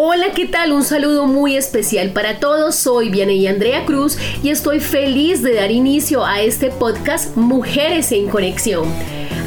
Hola, 0.00 0.26
¿qué 0.32 0.46
tal? 0.46 0.70
Un 0.70 0.84
saludo 0.84 1.26
muy 1.26 1.56
especial 1.56 2.10
para 2.12 2.38
todos. 2.38 2.76
Soy 2.76 3.08
Vianey 3.08 3.48
Andrea 3.48 3.84
Cruz 3.84 4.16
y 4.44 4.50
estoy 4.50 4.78
feliz 4.78 5.42
de 5.42 5.54
dar 5.54 5.72
inicio 5.72 6.24
a 6.24 6.40
este 6.40 6.70
podcast 6.70 7.36
Mujeres 7.36 8.12
en 8.12 8.28
Conexión. 8.28 8.84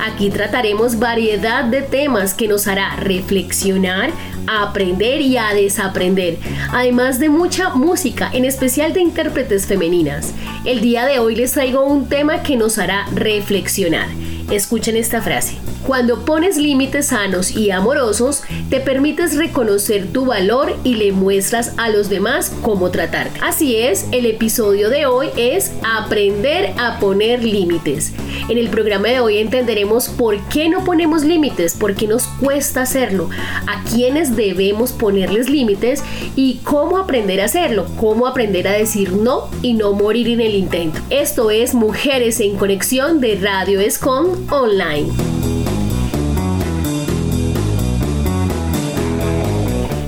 Aquí 0.04 0.30
trataremos 0.30 1.00
variedad 1.00 1.64
de 1.64 1.82
temas 1.82 2.34
que 2.34 2.50
nos 2.50 2.68
hará 2.68 2.98
reflexionar, 2.98 4.12
aprender 4.46 5.22
y 5.22 5.38
a 5.38 5.54
desaprender, 5.54 6.38
además 6.74 7.18
de 7.18 7.30
mucha 7.30 7.70
música, 7.70 8.30
en 8.34 8.44
especial 8.44 8.92
de 8.92 9.00
intérpretes 9.00 9.66
femeninas. 9.68 10.34
El 10.66 10.82
día 10.82 11.06
de 11.06 11.20
hoy 11.20 11.38
les 11.38 11.54
traigo 11.54 11.86
un 11.86 12.10
tema 12.10 12.44
que 12.44 12.58
nos 12.58 12.78
hará 12.78 13.06
reflexionar. 13.14 14.10
Escuchen 14.52 14.98
esta 14.98 15.22
frase. 15.22 15.56
Cuando 15.88 16.26
pones 16.26 16.58
límites 16.58 17.08
sanos 17.08 17.52
y 17.52 17.72
amorosos, 17.72 18.44
te 18.70 18.82
permites 18.82 19.38
reconocer 19.38 20.08
tu 20.12 20.26
valor 20.26 20.76
y 20.84 20.96
le 20.96 21.14
muestras 21.14 21.74
a 21.78 21.90
los 21.90 22.10
demás 22.10 22.52
cómo 22.62 22.92
tratarte. 22.92 23.40
Así 23.42 23.78
es, 23.78 24.06
el 24.12 24.26
episodio 24.26 24.90
de 24.90 25.06
hoy 25.06 25.30
es 25.38 25.72
aprender 25.84 26.74
a 26.78 27.00
poner 27.00 27.44
límites. 27.44 28.14
En 28.50 28.58
el 28.58 28.70
programa 28.70 29.08
de 29.08 29.22
hoy 29.22 29.38
entenderemos 29.38 30.10
por 30.10 30.38
qué 30.50 30.68
no 30.68 30.84
ponemos 30.84 31.24
límites, 31.24 31.74
por 31.74 31.96
qué 31.96 32.08
nos 32.08 32.24
cuesta 32.28 32.82
hacerlo, 32.82 33.30
a 33.68 33.84
quiénes 33.86 34.36
debemos 34.36 34.92
ponerles 34.92 35.50
límites 35.50 36.04
y 36.36 36.60
cómo 36.64 36.98
aprender 36.98 37.42
a 37.42 37.46
hacerlo, 37.46 37.86
cómo 37.98 38.28
aprender 38.28 38.68
a 38.68 38.74
decir 38.74 39.14
no 39.14 39.50
y 39.62 39.74
no 39.74 39.94
morir 39.94 40.28
en 40.28 40.42
el 40.42 40.56
intento. 40.56 41.00
Esto 41.10 41.52
es 41.52 41.74
Mujeres 41.74 42.40
en 42.40 42.58
Conexión 42.58 43.20
de 43.20 43.36
Radio 43.36 43.80
Escon 43.80 44.41
Online. 44.50 45.12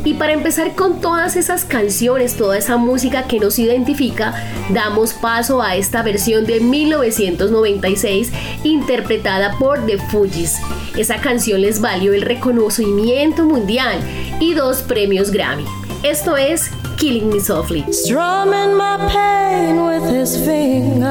Y 0.05 0.15
para 0.15 0.33
empezar 0.33 0.75
con 0.75 0.99
todas 0.99 1.35
esas 1.35 1.63
canciones, 1.63 2.35
toda 2.35 2.57
esa 2.57 2.77
música 2.77 3.23
que 3.23 3.39
nos 3.39 3.57
identifica, 3.57 4.33
damos 4.69 5.13
paso 5.13 5.61
a 5.61 5.75
esta 5.75 6.03
versión 6.03 6.45
de 6.45 6.59
1996 6.59 8.31
interpretada 8.63 9.57
por 9.57 9.85
The 9.85 9.97
Fugees. 9.97 10.59
Esa 10.97 11.21
canción 11.21 11.61
les 11.61 11.79
valió 11.79 12.13
el 12.13 12.21
reconocimiento 12.21 13.45
mundial 13.45 13.99
y 14.39 14.53
dos 14.53 14.81
premios 14.81 15.31
Grammy. 15.31 15.65
Esto 16.03 16.35
es 16.35 16.69
Killing 16.97 17.29
Me 17.29 17.39
Softly. 17.39 17.85
Strumming 17.91 18.75
my 18.75 18.97
pain 19.09 19.83
with 19.85 20.03
his 20.09 20.37
fingers, 20.37 21.01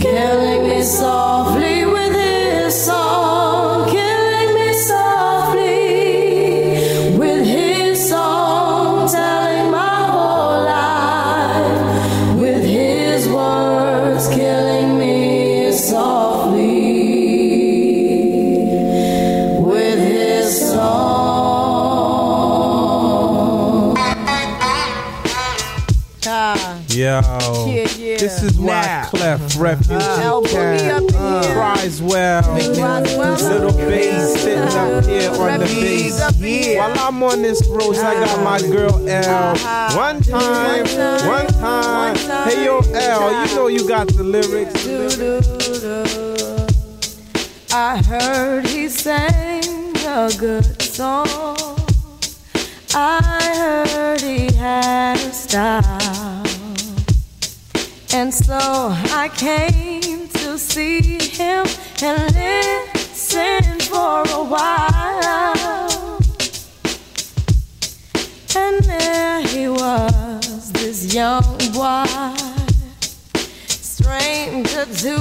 killing 0.00 0.68
me 0.68 0.82
softly 0.82 1.33
this 28.34 28.52
is 28.52 28.58
why 28.58 28.82
Now. 28.82 29.08
Clef 29.08 29.58
Refugee 29.58 29.94
me 29.94 30.00
Cat 30.00 31.02
up 31.02 31.02
in 31.02 31.42
here. 31.42 31.54
cries 31.54 32.02
well. 32.02 32.54
Little 32.54 33.72
bass 33.72 34.40
sitting 34.40 34.62
up 34.62 35.04
here 35.04 35.30
on 35.30 35.60
the 35.60 35.66
bass. 35.66 36.78
While 36.78 36.98
I'm 36.98 37.22
on 37.22 37.42
this 37.42 37.66
road, 37.68 37.96
I 37.96 38.14
got 38.24 38.42
my 38.42 38.60
girl 38.60 39.08
L. 39.08 39.52
Uh-huh. 39.52 39.96
One 39.96 40.20
time, 40.22 40.86
one 41.26 41.46
time. 41.46 42.16
Hey 42.48 42.64
yo, 42.64 42.78
L, 42.78 43.46
you 43.46 43.54
know 43.54 43.66
you 43.68 43.88
got 43.88 44.08
the 44.08 44.24
lyrics. 44.24 44.86
I 47.72 48.02
heard 48.02 48.66
he 48.66 48.88
sang 48.88 49.96
a 50.06 50.30
good 50.38 50.80
song. 50.80 51.26
I 52.94 53.20
heard 53.56 54.20
he 54.20 54.54
had 54.54 55.16
a 55.16 55.32
style. 55.32 56.33
And 58.24 58.32
so 58.32 58.56
I 58.58 59.28
came 59.36 60.28
to 60.28 60.58
see 60.58 61.18
him 61.28 61.66
and 62.02 62.34
listen 62.34 63.78
for 63.80 64.22
a 64.22 64.42
while. 64.42 66.18
And 68.56 68.82
there 68.84 69.42
he 69.46 69.68
was, 69.68 70.72
this 70.72 71.12
young 71.12 71.44
boy 71.74 72.06
stranger 73.68 74.86
to 74.86 75.18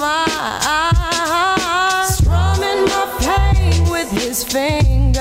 my 0.00 0.24
eyes, 0.64 2.16
strumming 2.16 2.86
my 2.86 3.04
pain 3.20 3.90
with 3.90 4.10
his 4.12 4.42
fingers, 4.44 5.14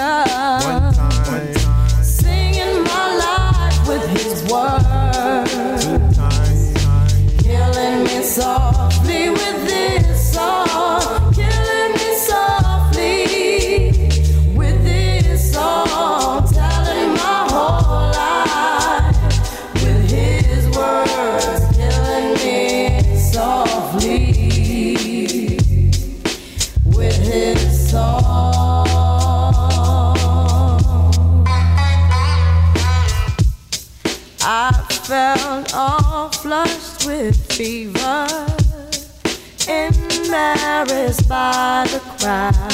One 0.63 0.94
time, 1.25 1.53
singing 2.02 2.84
my 2.85 3.07
life 3.17 3.88
with 3.90 4.07
his 4.23 4.41
words, 4.50 6.15
softly 8.35 9.29
with 9.29 9.69
song, 10.18 11.34
killing 11.34 11.94
me 11.94 12.16
softly 12.18 13.22
with 14.57 14.84
song, 15.53 16.46
telling 16.51 17.13
my 17.13 17.47
whole 17.50 18.12
life 18.12 19.16
with 19.75 20.12
his 20.12 20.68
words, 20.75 21.63
killing 21.78 22.34
me 22.44 23.00
softly 23.16 24.19
with 26.88 27.16
his 27.16 27.90
song. 27.90 28.85
I 34.41 34.73
felt 35.07 35.73
all 35.73 36.29
flushed 36.31 36.95
with 37.06 37.36
fever, 37.54 38.28
embarrassed 39.68 41.30
by 41.30 41.86
the 41.92 42.00
crowd. 42.18 42.66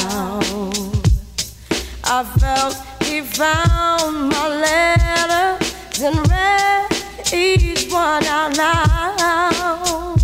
I 2.05 2.23
felt 2.39 2.75
he 3.03 3.21
found 3.21 4.29
my 4.29 4.47
letters 4.47 6.01
and 6.01 6.17
read 6.29 6.87
each 7.33 7.91
one 7.91 8.25
out 8.25 8.57
loud. 8.57 10.17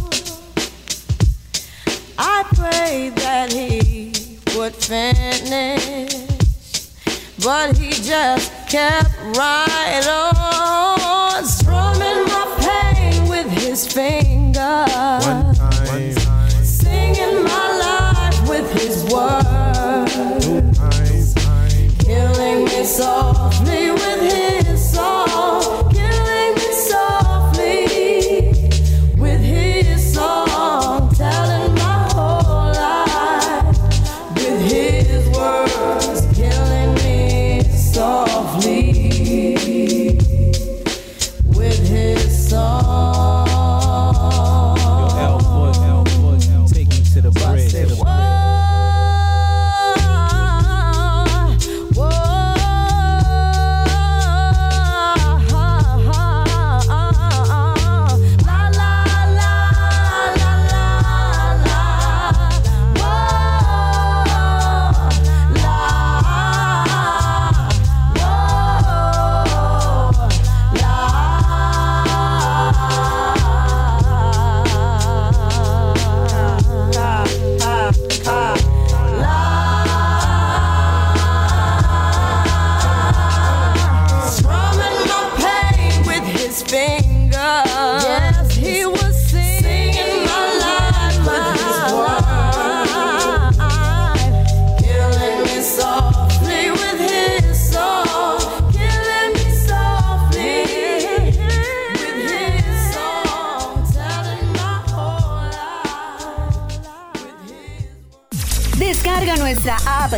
I 2.17 2.44
prayed 2.56 3.16
that 3.17 3.51
he 3.51 4.40
would 4.56 4.75
finish, 4.75 6.13
but 7.44 7.78
he 7.78 7.91
just 7.91 8.51
kept 8.69 9.17
right 9.35 10.07
on, 10.07 11.16
his 13.77 13.93
fingers, 13.93 14.57
One 14.57 15.53
time, 15.53 16.49
singing 16.63 17.43
my 17.43 17.67
life 17.85 18.49
with 18.49 18.71
his 18.73 19.03
words. 19.13 20.15
Killing 22.03 22.66
me 22.66 22.83
softly 22.83 23.36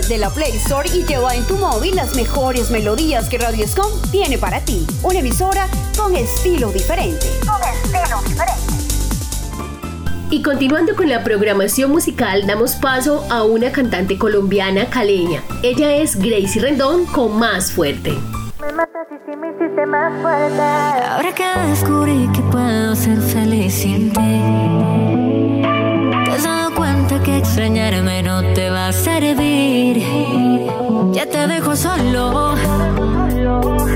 de 0.07 0.17
la 0.17 0.29
Play 0.29 0.55
Store 0.55 0.87
y 0.89 1.03
lleva 1.03 1.35
en 1.35 1.45
tu 1.45 1.57
móvil 1.57 1.95
las 1.95 2.15
mejores 2.15 2.71
melodías 2.71 3.27
que 3.27 3.37
Radio 3.37 3.65
Escom 3.65 3.91
tiene 4.11 4.37
para 4.37 4.61
ti. 4.61 4.85
Una 5.03 5.19
emisora 5.19 5.67
con 5.97 6.15
estilo 6.15 6.71
diferente. 6.71 7.25
Con 7.45 7.61
estilo 7.61 8.21
diferente. 8.25 8.79
Y 10.31 10.43
continuando 10.43 10.95
con 10.95 11.09
la 11.09 11.23
programación 11.23 11.91
musical, 11.91 12.45
damos 12.45 12.75
paso 12.75 13.25
a 13.29 13.43
una 13.43 13.71
cantante 13.71 14.17
colombiana 14.17 14.89
caleña. 14.89 15.43
Ella 15.63 15.95
es 15.95 16.15
Gracie 16.15 16.61
Rendón 16.61 17.05
con 17.07 17.37
Más 17.37 17.71
Fuerte. 17.71 18.11
Me 18.61 18.71
matas 18.71 19.07
y 19.09 19.31
si 19.31 19.37
me 19.37 19.49
hiciste 19.49 19.85
más 19.85 20.13
fuerte. 20.21 20.61
Ahora 20.61 21.33
que 21.33 21.45
descubrí 21.69 22.29
que 22.33 22.41
puedo 22.43 22.95
ser 22.95 23.19
feliz 23.19 23.73
sin 23.73 24.13
ti, 24.13 25.28
cuenta 27.09 27.25
que 27.25 27.37
extrañarme 27.37 28.21
no 28.21 28.41
te 28.53 28.69
va 28.69 28.89
a 28.89 28.93
servir. 28.93 30.03
Ya 31.11 31.25
te 31.25 31.47
dejo 31.47 31.75
solo, 31.75 32.53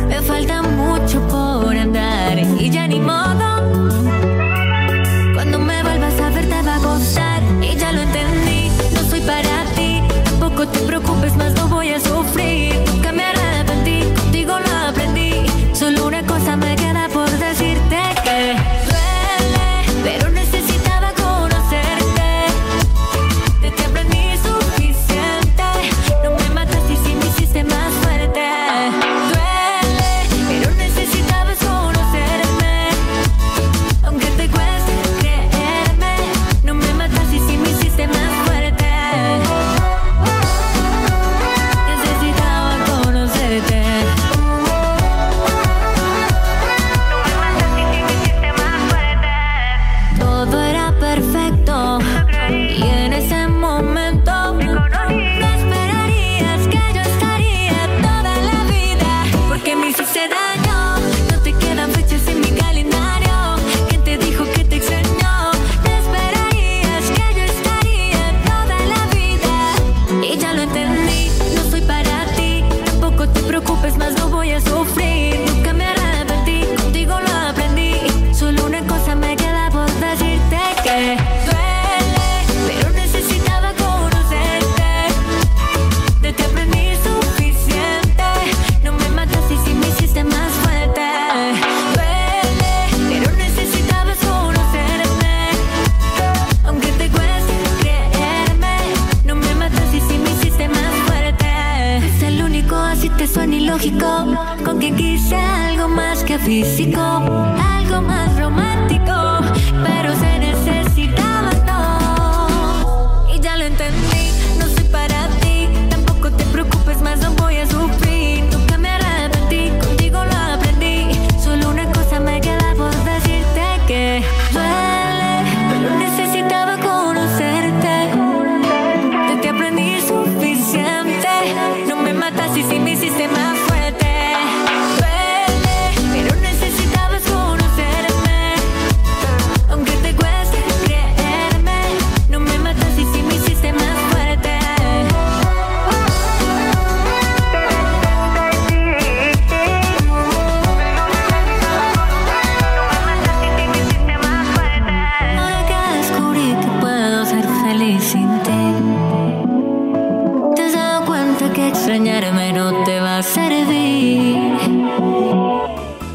me 0.07 0.21
falta 0.21 0.63
mucho 0.63 1.21
por 1.27 1.75
andar 1.75 2.39
y 2.39 2.69
ya 2.69 2.88
ni 2.88 3.00
modo. 3.00 3.71
Cuando 5.33 5.60
me 5.60 5.83
vuelvas 5.83 6.19
a 6.19 6.30
ver 6.31 6.50
te 6.50 6.62
va 6.63 6.75
a 6.75 6.80
gustar 6.80 7.42
y 7.62 7.75
ya 7.75 7.92
lo 7.92 8.01
entendí. 8.01 8.71
No 8.94 9.01
soy 9.10 9.21
para 9.21 9.63
ti, 9.75 10.01
tampoco 10.24 10.68
te 10.68 10.80
preocupes 10.80 11.36
más, 11.36 11.52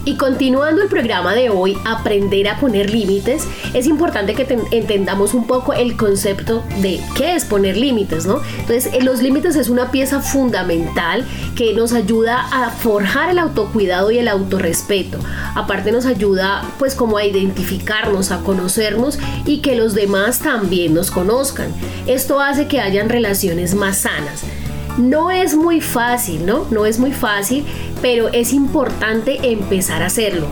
Y 0.04 0.16
continuando 0.16 0.80
el 0.82 0.88
programa 0.88 1.34
de 1.34 1.50
hoy, 1.50 1.76
aprender 1.84 2.48
a 2.48 2.56
poner 2.58 2.88
límites, 2.88 3.46
es 3.74 3.86
importante 3.86 4.34
que 4.34 4.46
ten- 4.46 4.62
entendamos 4.70 5.34
un 5.34 5.46
poco 5.46 5.74
el 5.74 5.98
concepto 5.98 6.64
de 6.80 6.98
qué 7.14 7.34
es 7.34 7.44
poner 7.44 7.76
límites, 7.76 8.24
¿no? 8.24 8.40
Entonces, 8.58 8.86
eh, 8.94 9.02
los 9.02 9.20
límites 9.20 9.54
es 9.56 9.68
una 9.68 9.90
pieza 9.90 10.20
fundamental 10.20 11.26
que 11.54 11.74
nos 11.74 11.92
ayuda 11.92 12.40
a 12.50 12.70
forjar 12.70 13.28
el 13.30 13.38
autocuidado 13.38 14.10
y 14.10 14.16
el 14.18 14.28
autorrespeto. 14.28 15.18
Aparte 15.54 15.92
nos 15.92 16.06
ayuda 16.06 16.62
pues 16.78 16.94
como 16.94 17.18
a 17.18 17.24
identificarnos, 17.26 18.30
a 18.30 18.38
conocernos 18.38 19.18
y 19.44 19.58
que 19.58 19.76
los 19.76 19.94
demás 19.94 20.38
también 20.38 20.94
nos 20.94 21.10
conozcan. 21.10 21.68
Esto 22.06 22.40
hace 22.40 22.66
que 22.66 22.80
hayan 22.80 23.10
relaciones 23.10 23.74
más 23.74 23.98
sanas. 23.98 24.42
No 24.98 25.30
es 25.30 25.54
muy 25.54 25.80
fácil, 25.80 26.44
¿no? 26.44 26.66
No 26.72 26.84
es 26.84 26.98
muy 26.98 27.12
fácil, 27.12 27.64
pero 28.02 28.28
es 28.30 28.52
importante 28.52 29.38
empezar 29.52 30.02
a 30.02 30.06
hacerlo. 30.06 30.48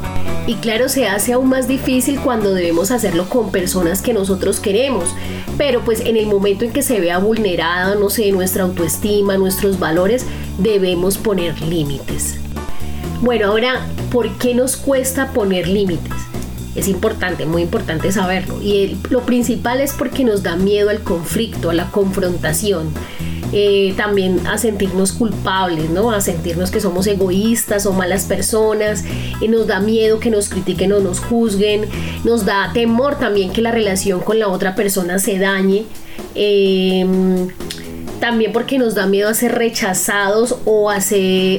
Y 0.46 0.54
claro, 0.54 0.88
se 0.88 1.08
hace 1.08 1.32
aún 1.32 1.48
más 1.48 1.66
difícil 1.66 2.20
cuando 2.20 2.54
debemos 2.54 2.92
hacerlo 2.92 3.28
con 3.28 3.50
personas 3.50 4.02
que 4.02 4.12
nosotros 4.12 4.60
queremos. 4.60 5.12
Pero 5.58 5.84
pues 5.84 5.98
en 5.98 6.16
el 6.16 6.26
momento 6.26 6.64
en 6.64 6.72
que 6.72 6.82
se 6.82 7.00
vea 7.00 7.18
vulnerada, 7.18 7.96
no 7.96 8.08
sé, 8.08 8.30
nuestra 8.30 8.62
autoestima, 8.62 9.36
nuestros 9.36 9.80
valores, 9.80 10.24
debemos 10.58 11.18
poner 11.18 11.60
límites. 11.62 12.36
Bueno, 13.22 13.48
ahora, 13.48 13.88
¿por 14.12 14.30
qué 14.38 14.54
nos 14.54 14.76
cuesta 14.76 15.32
poner 15.32 15.66
límites? 15.66 16.14
Es 16.76 16.86
importante, 16.86 17.46
muy 17.46 17.62
importante 17.62 18.12
saberlo. 18.12 18.62
Y 18.62 18.96
lo 19.10 19.22
principal 19.22 19.80
es 19.80 19.92
porque 19.92 20.22
nos 20.22 20.44
da 20.44 20.54
miedo 20.54 20.90
al 20.90 21.00
conflicto, 21.00 21.70
a 21.70 21.74
la 21.74 21.90
confrontación. 21.90 22.92
Eh, 23.52 23.94
también 23.96 24.46
a 24.46 24.58
sentirnos 24.58 25.12
culpables, 25.12 25.88
¿no? 25.90 26.10
A 26.10 26.20
sentirnos 26.20 26.70
que 26.70 26.80
somos 26.80 27.06
egoístas 27.06 27.86
o 27.86 27.92
malas 27.92 28.24
personas. 28.24 29.04
Nos 29.48 29.66
da 29.66 29.80
miedo 29.80 30.18
que 30.18 30.30
nos 30.30 30.48
critiquen 30.48 30.92
o 30.92 31.00
nos 31.00 31.20
juzguen. 31.20 31.86
Nos 32.24 32.44
da 32.44 32.70
temor 32.72 33.18
también 33.18 33.52
que 33.52 33.62
la 33.62 33.70
relación 33.70 34.20
con 34.20 34.38
la 34.38 34.48
otra 34.48 34.74
persona 34.74 35.18
se 35.18 35.38
dañe. 35.38 35.84
Em, 36.34 37.48
también 38.20 38.52
porque 38.52 38.78
nos 38.78 38.94
da 38.94 39.06
miedo 39.06 39.28
a 39.28 39.34
ser 39.34 39.54
rechazados 39.54 40.56
o 40.64 40.90
a, 40.90 40.98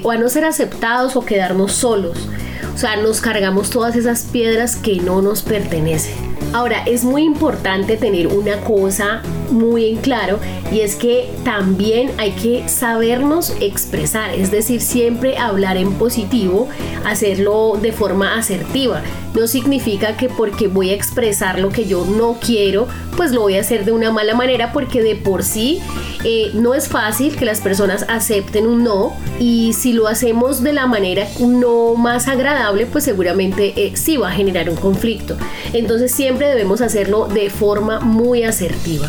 o 0.03 0.11
a 0.11 0.17
no 0.17 0.29
ser 0.29 0.45
aceptados 0.45 1.15
o 1.15 1.25
quedarnos 1.25 1.71
solos. 1.71 2.27
O 2.73 2.77
sea, 2.77 2.95
nos 2.97 3.21
cargamos 3.21 3.69
todas 3.69 3.95
esas 3.95 4.23
piedras 4.23 4.75
que 4.75 4.97
no 4.97 5.21
nos 5.21 5.41
pertenecen. 5.41 6.26
Ahora, 6.53 6.83
es 6.85 7.03
muy 7.03 7.23
importante 7.23 7.97
tener 7.97 8.27
una 8.27 8.57
cosa 8.61 9.21
muy 9.51 9.89
en 9.89 9.97
claro 9.97 10.39
y 10.71 10.79
es 10.79 10.95
que 10.95 11.29
también 11.43 12.11
hay 12.17 12.31
que 12.31 12.67
sabernos 12.67 13.55
expresar, 13.59 14.33
es 14.33 14.51
decir, 14.51 14.81
siempre 14.81 15.37
hablar 15.37 15.77
en 15.77 15.93
positivo, 15.93 16.67
hacerlo 17.05 17.77
de 17.81 17.91
forma 17.91 18.37
asertiva. 18.37 19.01
No 19.37 19.45
significa 19.45 20.17
que 20.17 20.29
porque 20.29 20.67
voy 20.67 20.89
a 20.89 20.93
expresar 20.93 21.59
lo 21.59 21.69
que 21.69 21.85
yo 21.85 22.05
no 22.05 22.37
quiero, 22.43 22.87
pues 23.15 23.31
lo 23.31 23.41
voy 23.41 23.55
a 23.57 23.61
hacer 23.61 23.85
de 23.85 23.91
una 23.91 24.11
mala 24.11 24.33
manera 24.33 24.73
porque 24.73 25.03
de 25.03 25.15
por 25.15 25.43
sí 25.43 25.79
eh, 26.23 26.49
no 26.55 26.73
es 26.73 26.87
fácil 26.87 27.35
que 27.35 27.45
las 27.45 27.61
personas 27.61 28.05
acepten 28.09 28.65
un 28.65 28.83
no 28.83 29.15
y 29.39 29.73
si 29.73 29.93
lo 29.93 30.07
hacemos 30.07 30.63
de 30.63 30.73
la 30.73 30.87
manera 30.87 31.27
no 31.39 31.93
más 31.93 32.27
agradable, 32.27 32.87
pues 32.87 33.03
seguramente 33.03 33.73
eh, 33.77 33.95
sí 33.95 34.17
va 34.17 34.29
a 34.29 34.33
generar 34.33 34.71
un 34.71 34.75
conflicto. 34.75 35.37
Entonces 35.71 36.11
siempre 36.11 36.47
debemos 36.47 36.81
hacerlo 36.81 37.27
de 37.27 37.51
forma 37.51 37.99
muy 37.99 38.43
asertiva. 38.43 39.07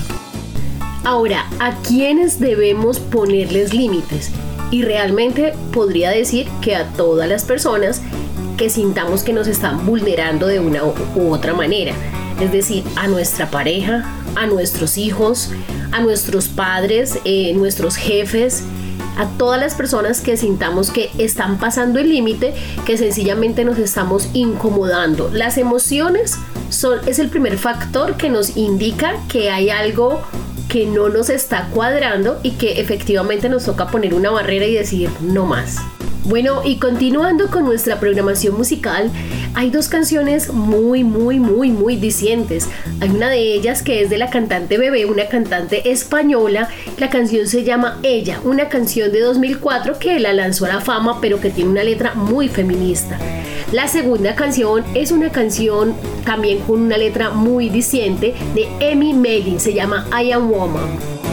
Ahora, 1.05 1.47
¿a 1.59 1.75
quiénes 1.81 2.39
debemos 2.39 3.01
ponerles 3.01 3.73
límites? 3.73 4.31
Y 4.71 4.83
realmente 4.83 5.55
podría 5.73 6.11
decir 6.11 6.47
que 6.61 6.77
a 6.77 6.85
todas 6.93 7.27
las 7.27 7.45
personas 7.45 8.03
que 8.59 8.69
sintamos 8.69 9.23
que 9.23 9.33
nos 9.33 9.47
están 9.47 9.87
vulnerando 9.87 10.47
de 10.47 10.61
una 10.61 10.83
u 10.85 11.33
otra 11.33 11.55
manera. 11.55 11.95
Es 12.41 12.53
decir, 12.53 12.85
a 12.97 13.07
nuestra 13.07 13.51
pareja, 13.51 14.05
a 14.35 14.47
nuestros 14.47 14.99
hijos, 14.99 15.51
a 15.93 16.01
nuestros 16.01 16.49
padres, 16.49 17.19
eh, 17.25 17.55
nuestros 17.55 17.97
jefes, 17.97 18.65
a 19.17 19.27
todas 19.39 19.59
las 19.61 19.75
personas 19.75 20.21
que 20.21 20.37
sintamos 20.37 20.91
que 20.91 21.11
están 21.19 21.59
pasando 21.59 21.99
el 21.99 22.09
límite, 22.09 22.55
que 22.85 22.99
sencillamente 22.99 23.65
nos 23.65 23.79
estamos 23.79 24.29
incomodando. 24.35 25.31
Las 25.33 25.57
emociones 25.57 26.37
son, 26.69 26.99
es 27.07 27.19
el 27.19 27.29
primer 27.29 27.59
factor 27.59 28.17
que 28.17 28.29
nos 28.29 28.57
indica 28.57 29.15
que 29.29 29.51
hay 29.51 29.71
algo 29.71 30.21
que 30.69 30.85
no 30.85 31.09
nos 31.09 31.31
está 31.31 31.69
cuadrando 31.73 32.39
y 32.43 32.53
que 32.53 32.81
efectivamente 32.81 33.49
nos 33.49 33.65
toca 33.65 33.89
poner 33.89 34.15
una 34.15 34.31
barrera 34.31 34.67
y 34.67 34.75
decir 34.75 35.11
no 35.21 35.47
más. 35.47 35.79
Bueno, 36.25 36.63
y 36.65 36.77
continuando 36.77 37.49
con 37.49 37.65
nuestra 37.65 38.01
programación 38.01 38.57
musical, 38.57 39.11
hay 39.55 39.71
dos 39.71 39.89
canciones 39.89 40.53
muy, 40.53 41.05
muy, 41.05 41.39
muy, 41.39 41.71
muy 41.71 41.97
dicientes. 41.97 42.69
Hay 43.01 43.11
una 43.11 43.31
de 43.31 43.55
ellas 43.55 43.83
que 43.83 44.03
es 44.03 44.11
de 44.11 44.19
la 44.19 44.29
cantante 44.29 44.79
Bebé, 44.79 45.07
una 45.07 45.27
cantante 45.27 45.91
española. 45.91 46.69
La 46.99 47.09
canción 47.09 47.47
se 47.47 47.65
llama 47.65 47.99
Ella, 48.03 48.41
una 48.45 48.69
canción 48.69 49.11
de 49.13 49.21
2004 49.21 49.99
que 49.99 50.19
la 50.19 50.33
lanzó 50.33 50.67
a 50.67 50.69
la 50.69 50.81
fama, 50.81 51.21
pero 51.21 51.41
que 51.41 51.51
tiene 51.51 51.71
una 51.71 51.85
letra 51.85 52.15
muy 52.15 52.49
feminista. 52.49 53.19
La 53.73 53.87
segunda 53.87 54.35
canción 54.35 54.85
es 54.95 55.13
una 55.13 55.31
canción 55.31 55.95
también 56.25 56.59
con 56.61 56.81
una 56.81 56.97
letra 56.97 57.31
muy 57.31 57.69
diciente 57.69 58.35
de 58.55 58.69
Emmy 58.81 59.13
Melin, 59.13 59.61
se 59.61 59.75
llama 59.75 60.07
I 60.11 60.33
Am 60.33 60.51
Woman. 60.51 61.18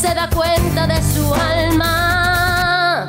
se 0.00 0.14
da 0.14 0.30
cuenta 0.30 0.86
de 0.86 1.02
su 1.02 1.34
alma. 1.34 3.04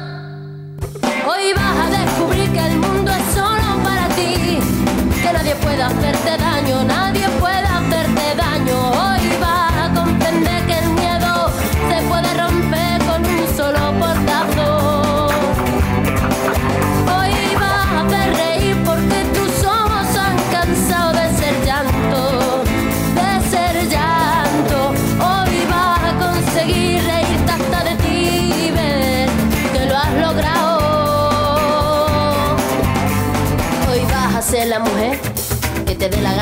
Hoy 1.25 1.53
vas 1.55 1.77
a 1.85 1.89
descubrir 1.89 2.51
que 2.51 2.59
el 2.59 2.77
mundo 2.79 3.11
es 3.11 3.33
solo 3.33 3.81
para 3.81 4.09
ti, 4.09 4.59
que 5.21 5.31
nadie 5.31 5.55
puede 5.55 5.81
hacerte 5.81 6.37
daño, 6.37 6.83
nadie 6.83 7.29
puede 7.29 7.40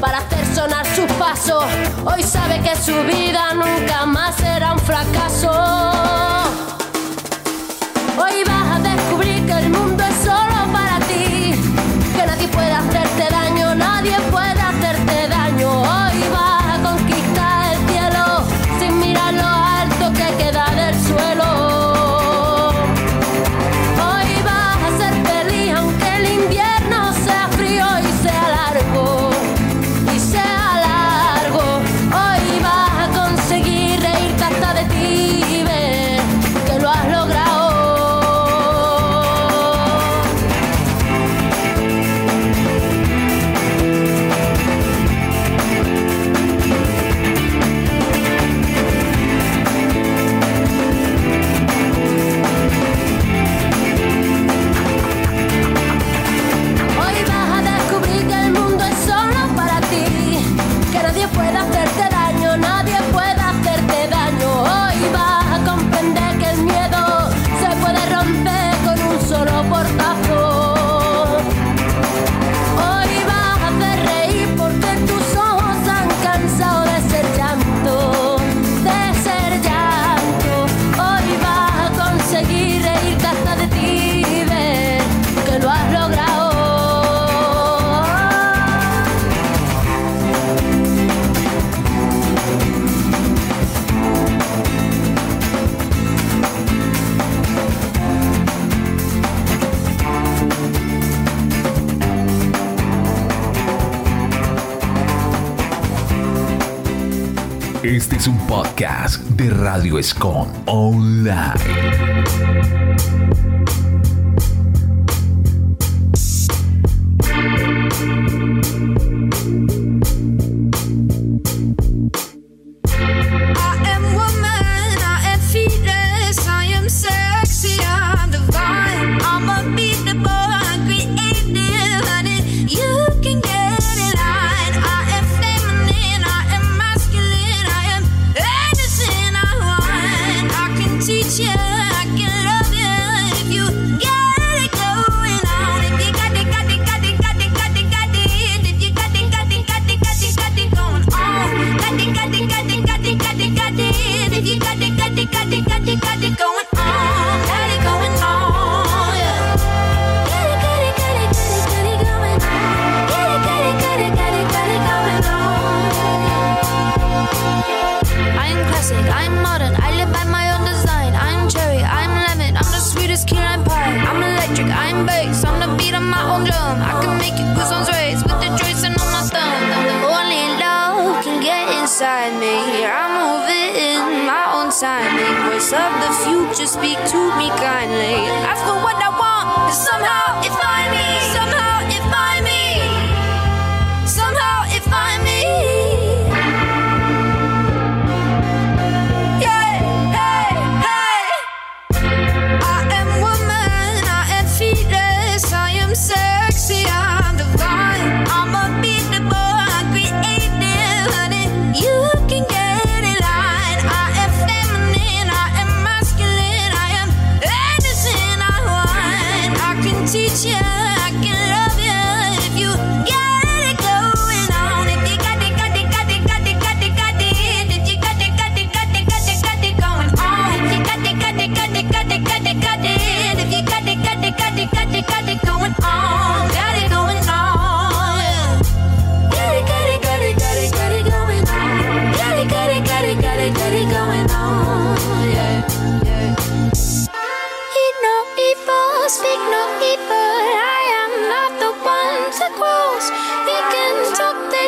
para 0.00 0.18
hacer 0.18 0.46
sonar 0.54 0.86
sus 0.94 1.10
pasos. 1.12 1.64
Hoy 2.04 2.22
sabe 2.22 2.60
que 2.62 2.74
su 2.76 2.94
vida 3.04 3.52
nunca 3.54 4.06
más 4.06 4.34
será 4.36 4.72
un 4.72 4.78
fracaso. 4.78 5.50
Hoy 8.16 8.42
vas 8.46 8.76
a 8.76 8.78
descubrir 8.80 9.46
que 9.46 9.52
el 9.52 9.70
mundo 9.70 10.02
es 10.02 10.16
solo 10.24 10.72
para 10.72 10.98
ti, 11.00 11.54
que 12.16 12.26
nadie 12.26 12.48
puede 12.48 12.72
hacerte 12.72 13.28
daño, 13.30 13.74
nadie 13.74 14.18
puede 14.30 14.49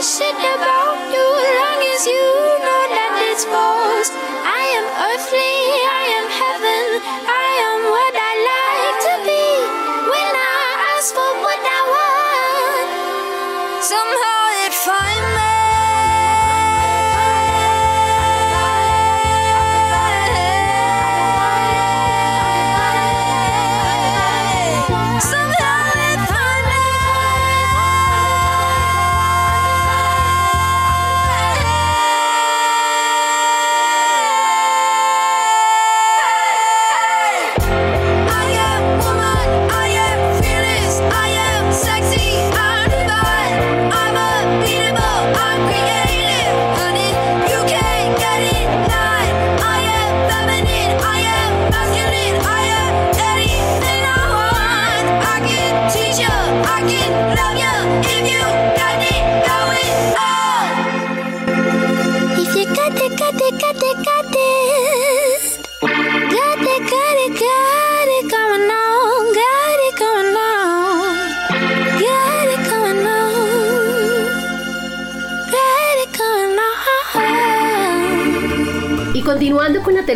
shit 0.02 0.34
about 0.34 0.98
you 1.14 1.26
long 1.62 1.78
as 1.94 2.02
you 2.10 2.26
know 2.58 2.82
that 2.90 3.14
it's 3.30 3.44
false. 3.46 4.10
I 4.42 4.62
am 4.74 4.86
earthly, 5.14 5.51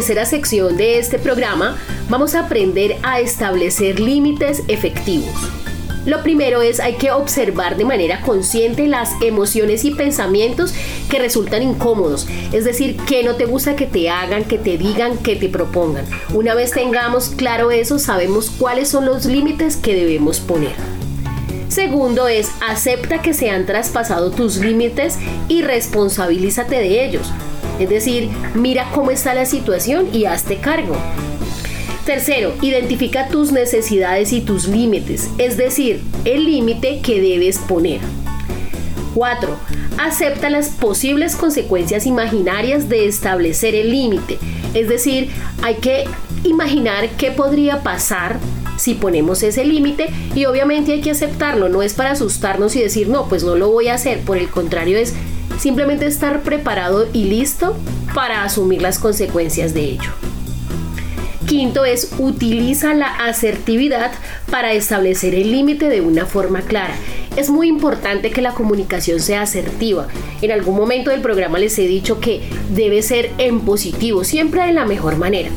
tercera 0.06 0.24
sección 0.24 0.76
de 0.76 1.00
este 1.00 1.18
programa, 1.18 1.76
vamos 2.08 2.36
a 2.36 2.42
aprender 2.44 2.96
a 3.02 3.18
establecer 3.18 3.98
límites 3.98 4.62
efectivos. 4.68 5.34
Lo 6.04 6.22
primero 6.22 6.62
es 6.62 6.78
hay 6.78 6.94
que 6.94 7.10
observar 7.10 7.76
de 7.76 7.84
manera 7.84 8.20
consciente 8.20 8.86
las 8.86 9.10
emociones 9.20 9.84
y 9.84 9.90
pensamientos 9.90 10.72
que 11.10 11.18
resultan 11.18 11.64
incómodos, 11.64 12.28
es 12.52 12.64
decir, 12.64 12.96
que 12.98 13.24
no 13.24 13.34
te 13.34 13.46
gusta 13.46 13.74
que 13.74 13.86
te 13.86 14.08
hagan, 14.08 14.44
que 14.44 14.58
te 14.58 14.78
digan, 14.78 15.18
que 15.18 15.34
te 15.34 15.48
propongan. 15.48 16.04
Una 16.32 16.54
vez 16.54 16.70
tengamos 16.70 17.30
claro 17.30 17.72
eso, 17.72 17.98
sabemos 17.98 18.48
cuáles 18.48 18.86
son 18.86 19.06
los 19.06 19.24
límites 19.24 19.76
que 19.76 19.96
debemos 19.96 20.38
poner. 20.38 20.76
Segundo 21.66 22.28
es, 22.28 22.52
acepta 22.64 23.22
que 23.22 23.34
se 23.34 23.50
han 23.50 23.66
traspasado 23.66 24.30
tus 24.30 24.58
límites 24.58 25.18
y 25.48 25.62
responsabilízate 25.62 26.76
de 26.76 27.04
ellos. 27.04 27.32
Es 27.78 27.88
decir, 27.88 28.28
mira 28.54 28.90
cómo 28.94 29.10
está 29.10 29.34
la 29.34 29.46
situación 29.46 30.08
y 30.12 30.24
hazte 30.24 30.58
cargo. 30.58 30.96
Tercero, 32.04 32.54
identifica 32.62 33.28
tus 33.28 33.50
necesidades 33.50 34.32
y 34.32 34.40
tus 34.40 34.68
límites, 34.68 35.28
es 35.38 35.56
decir, 35.56 36.02
el 36.24 36.44
límite 36.44 37.00
que 37.00 37.20
debes 37.20 37.58
poner. 37.58 38.00
4. 39.14 39.56
Acepta 39.98 40.50
las 40.50 40.68
posibles 40.68 41.34
consecuencias 41.34 42.06
imaginarias 42.06 42.88
de 42.88 43.06
establecer 43.06 43.74
el 43.74 43.90
límite, 43.90 44.38
es 44.72 44.88
decir, 44.88 45.30
hay 45.62 45.76
que 45.76 46.04
imaginar 46.44 47.08
qué 47.16 47.32
podría 47.32 47.82
pasar 47.82 48.38
si 48.76 48.94
ponemos 48.94 49.42
ese 49.42 49.64
límite 49.64 50.08
y 50.34 50.44
obviamente 50.44 50.92
hay 50.92 51.00
que 51.00 51.10
aceptarlo, 51.10 51.68
no 51.68 51.82
es 51.82 51.94
para 51.94 52.12
asustarnos 52.12 52.76
y 52.76 52.82
decir 52.82 53.08
no, 53.08 53.28
pues 53.28 53.42
no 53.42 53.56
lo 53.56 53.70
voy 53.70 53.88
a 53.88 53.94
hacer, 53.94 54.20
por 54.20 54.36
el 54.36 54.48
contrario 54.48 54.98
es 54.98 55.14
simplemente 55.58 56.06
estar 56.06 56.42
preparado 56.42 57.08
y 57.12 57.24
listo 57.24 57.76
para 58.14 58.44
asumir 58.44 58.82
las 58.82 58.98
consecuencias 58.98 59.74
de 59.74 59.84
ello. 59.84 60.10
Quinto 61.46 61.84
es 61.84 62.10
utiliza 62.18 62.92
la 62.94 63.06
asertividad 63.06 64.10
para 64.50 64.72
establecer 64.72 65.34
el 65.34 65.52
límite 65.52 65.88
de 65.88 66.00
una 66.00 66.26
forma 66.26 66.62
clara. 66.62 66.94
Es 67.36 67.50
muy 67.50 67.68
importante 67.68 68.30
que 68.30 68.42
la 68.42 68.52
comunicación 68.52 69.20
sea 69.20 69.42
asertiva. 69.42 70.08
En 70.42 70.50
algún 70.50 70.74
momento 70.74 71.10
del 71.10 71.20
programa 71.20 71.58
les 71.58 71.78
he 71.78 71.86
dicho 71.86 72.18
que 72.18 72.42
debe 72.70 73.00
ser 73.02 73.30
en 73.38 73.60
positivo, 73.60 74.24
siempre 74.24 74.66
de 74.66 74.72
la 74.72 74.86
mejor 74.86 75.18
manera, 75.18 75.50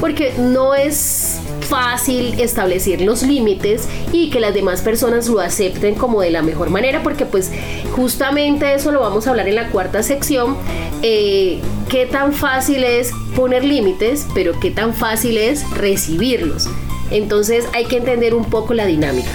porque 0.00 0.32
no 0.36 0.74
es 0.74 1.38
fácil 1.66 2.40
establecer 2.40 3.00
los 3.00 3.22
límites 3.22 3.88
y 4.12 4.30
que 4.30 4.40
las 4.40 4.54
demás 4.54 4.80
personas 4.82 5.28
lo 5.28 5.40
acepten 5.40 5.94
como 5.94 6.20
de 6.20 6.30
la 6.30 6.42
mejor 6.42 6.70
manera, 6.70 7.02
porque 7.02 7.26
pues 7.26 7.52
justamente 7.92 8.74
eso 8.74 8.92
lo 8.92 9.00
vamos 9.00 9.26
a 9.26 9.30
hablar 9.30 9.48
en 9.48 9.56
la 9.56 9.68
cuarta 9.68 10.02
sección. 10.02 10.56
Eh, 11.02 11.60
qué 11.88 12.06
tan 12.06 12.32
fácil 12.32 12.84
es 12.84 13.12
poner 13.34 13.64
límites, 13.64 14.26
pero 14.34 14.58
qué 14.58 14.70
tan 14.70 14.94
fácil 14.94 15.36
es 15.36 15.68
recibirlos. 15.70 16.68
Entonces 17.10 17.66
hay 17.72 17.84
que 17.84 17.98
entender 17.98 18.34
un 18.34 18.44
poco 18.44 18.74
la 18.74 18.86
dinámica. 18.86 19.30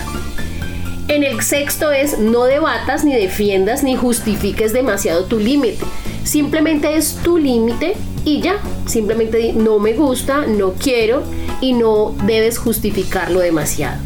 En 1.07 1.23
el 1.23 1.41
sexto 1.41 1.91
es 1.91 2.19
no 2.19 2.45
debatas, 2.45 3.03
ni 3.03 3.13
defiendas, 3.13 3.83
ni 3.83 3.95
justifiques 3.95 4.71
demasiado 4.71 5.25
tu 5.25 5.39
límite. 5.39 5.85
Simplemente 6.23 6.95
es 6.95 7.15
tu 7.23 7.37
límite 7.37 7.95
y 8.25 8.41
ya. 8.41 8.59
Simplemente 8.85 9.53
no 9.53 9.79
me 9.79 9.93
gusta, 9.93 10.45
no 10.47 10.73
quiero 10.73 11.23
y 11.61 11.73
no 11.73 12.15
debes 12.25 12.57
justificarlo 12.57 13.39
demasiado. 13.39 14.01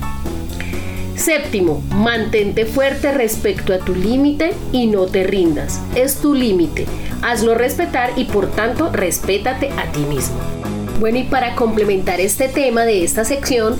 Séptimo, 1.15 1.81
mantente 1.95 2.65
fuerte 2.65 3.11
respecto 3.11 3.73
a 3.73 3.79
tu 3.79 3.95
límite 3.95 4.53
y 4.71 4.87
no 4.87 5.05
te 5.05 5.23
rindas. 5.23 5.81
Es 5.95 6.17
tu 6.17 6.33
límite. 6.33 6.85
Hazlo 7.21 7.55
respetar 7.55 8.11
y 8.17 8.25
por 8.25 8.51
tanto 8.51 8.91
respétate 8.91 9.71
a 9.71 9.91
ti 9.91 10.01
mismo. 10.01 10.54
Bueno, 10.99 11.17
y 11.17 11.23
para 11.23 11.55
complementar 11.55 12.21
este 12.21 12.47
tema 12.47 12.85
de 12.85 13.03
esta 13.03 13.25
sección, 13.25 13.77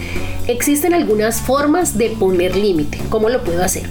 existen 0.47 0.93
algunas 0.93 1.39
formas 1.39 1.97
de 1.97 2.10
poner 2.10 2.56
límite. 2.56 2.99
¿Cómo 3.10 3.30
lo 3.30 3.41
puedo 3.43 3.63
hacer? 3.63 3.84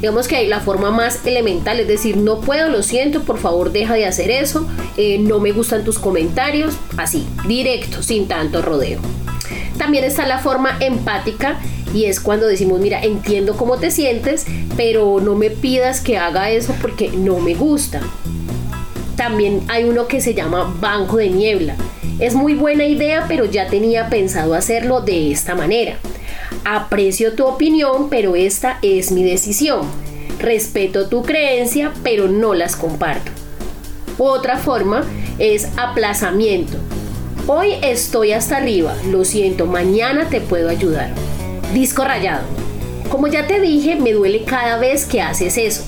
Digamos 0.00 0.28
que 0.28 0.46
la 0.48 0.60
forma 0.60 0.90
más 0.90 1.26
elemental 1.26 1.78
es 1.78 1.86
decir, 1.86 2.16
no 2.16 2.40
puedo, 2.40 2.70
lo 2.70 2.82
siento, 2.82 3.22
por 3.22 3.36
favor 3.36 3.70
deja 3.70 3.94
de 3.94 4.06
hacer 4.06 4.30
eso, 4.30 4.66
eh, 4.96 5.18
no 5.18 5.40
me 5.40 5.52
gustan 5.52 5.84
tus 5.84 5.98
comentarios, 5.98 6.74
así, 6.96 7.26
directo, 7.46 8.02
sin 8.02 8.26
tanto 8.26 8.62
rodeo. 8.62 9.00
También 9.76 10.04
está 10.04 10.26
la 10.26 10.38
forma 10.38 10.78
empática 10.80 11.60
y 11.92 12.06
es 12.06 12.18
cuando 12.18 12.46
decimos, 12.46 12.80
mira, 12.80 13.02
entiendo 13.02 13.58
cómo 13.58 13.76
te 13.76 13.90
sientes, 13.90 14.46
pero 14.78 15.20
no 15.20 15.34
me 15.34 15.50
pidas 15.50 16.00
que 16.00 16.16
haga 16.16 16.50
eso 16.50 16.74
porque 16.80 17.10
no 17.10 17.38
me 17.40 17.54
gusta. 17.54 18.00
También 19.16 19.60
hay 19.68 19.84
uno 19.84 20.06
que 20.06 20.22
se 20.22 20.32
llama 20.32 20.74
banco 20.80 21.18
de 21.18 21.28
niebla. 21.28 21.76
Es 22.20 22.34
muy 22.34 22.52
buena 22.52 22.84
idea, 22.84 23.24
pero 23.28 23.46
ya 23.46 23.68
tenía 23.68 24.10
pensado 24.10 24.52
hacerlo 24.52 25.00
de 25.00 25.32
esta 25.32 25.54
manera. 25.54 25.96
Aprecio 26.66 27.32
tu 27.32 27.46
opinión, 27.46 28.10
pero 28.10 28.36
esta 28.36 28.78
es 28.82 29.10
mi 29.10 29.24
decisión. 29.24 29.80
Respeto 30.38 31.08
tu 31.08 31.22
creencia, 31.22 31.92
pero 32.02 32.28
no 32.28 32.52
las 32.52 32.76
comparto. 32.76 33.32
Otra 34.18 34.58
forma 34.58 35.02
es 35.38 35.68
aplazamiento. 35.78 36.76
Hoy 37.46 37.76
estoy 37.82 38.32
hasta 38.32 38.58
arriba, 38.58 38.94
lo 39.10 39.24
siento, 39.24 39.64
mañana 39.64 40.28
te 40.28 40.42
puedo 40.42 40.68
ayudar. 40.68 41.14
Disco 41.72 42.04
rayado. 42.04 42.42
Como 43.08 43.28
ya 43.28 43.46
te 43.46 43.60
dije, 43.60 43.96
me 43.96 44.12
duele 44.12 44.44
cada 44.44 44.76
vez 44.76 45.06
que 45.06 45.22
haces 45.22 45.56
eso. 45.56 45.84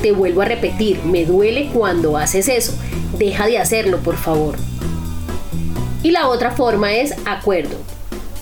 Te 0.00 0.12
vuelvo 0.12 0.42
a 0.42 0.44
repetir, 0.44 1.00
me 1.04 1.24
duele 1.24 1.70
cuando 1.74 2.16
haces 2.16 2.48
eso. 2.48 2.72
Deja 3.18 3.48
de 3.48 3.58
hacerlo, 3.58 3.98
por 3.98 4.16
favor. 4.16 4.54
Y 6.02 6.10
la 6.10 6.28
otra 6.28 6.50
forma 6.50 6.92
es 6.92 7.14
acuerdo. 7.24 7.76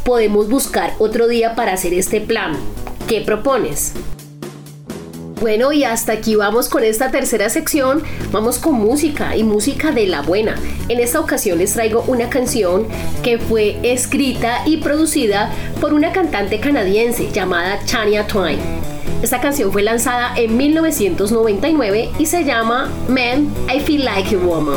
Podemos 0.05 0.49
buscar 0.49 0.95
otro 0.99 1.29
día 1.29 1.55
para 1.55 1.73
hacer 1.73 1.95
este 1.95 2.21
plan. 2.21 2.57
¿Qué 3.07 3.21
propones? 3.21 3.93
Bueno, 5.41 5.73
y 5.73 5.85
hasta 5.85 6.13
aquí 6.13 6.37
vamos 6.37 6.69
con 6.69 6.85
esta 6.85 7.11
tercera 7.11 7.49
sección. 7.49 8.03
Vamos 8.31 8.59
con 8.59 8.75
música 8.75 9.37
y 9.37 9.43
música 9.43 9.91
de 9.91 10.07
la 10.07 10.21
buena. 10.21 10.55
En 10.89 11.01
esta 11.01 11.19
ocasión 11.19 11.59
les 11.59 11.73
traigo 11.73 12.05
una 12.07 12.29
canción 12.29 12.87
que 13.23 13.39
fue 13.39 13.79
escrita 13.83 14.63
y 14.67 14.77
producida 14.79 15.51
por 15.81 15.95
una 15.95 16.13
cantante 16.13 16.61
canadiense 16.61 17.31
llamada 17.33 17.79
Chania 17.87 18.27
Twain. 18.27 18.59
Esta 19.23 19.41
canción 19.41 19.73
fue 19.73 19.83
lanzada 19.83 20.35
en 20.37 20.57
1999 20.57 22.11
y 22.19 22.27
se 22.27 22.45
llama 22.45 22.91
Man, 23.09 23.49
I 23.75 23.81
Feel 23.81 24.05
Like 24.05 24.35
a 24.35 24.39
Woman. 24.39 24.77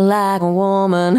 Like 0.00 0.42
a 0.42 0.52
woman. 0.52 1.14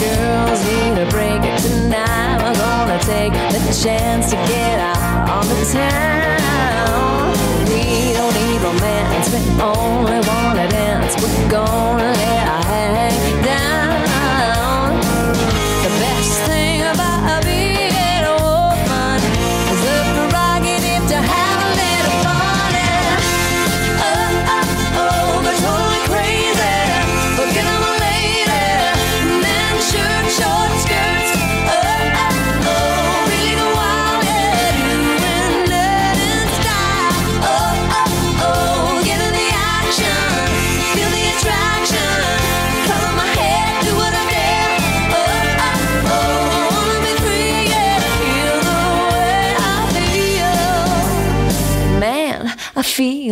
Girls 0.00 0.64
need 0.64 0.98
a 0.98 1.06
break 1.10 1.42
tonight. 1.60 2.38
We're 2.42 2.58
gonna 2.58 2.98
take 3.00 3.32
the 3.32 3.80
chance 3.82 4.30
to 4.30 4.36
get 4.36 4.78
out 4.78 5.30
on 5.30 5.48
the 5.48 5.70
town. 5.72 6.03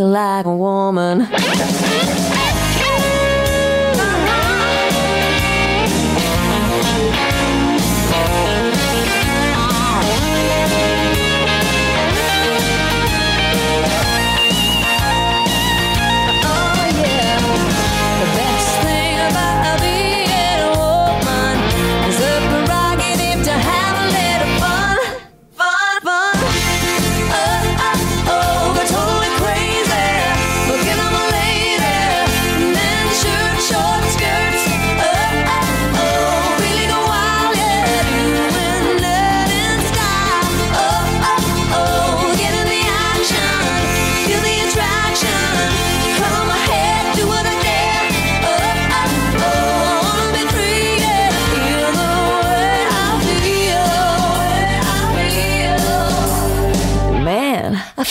Feel 0.02 0.10
like 0.10 0.46
a 0.46 0.56
woman. 0.56 1.28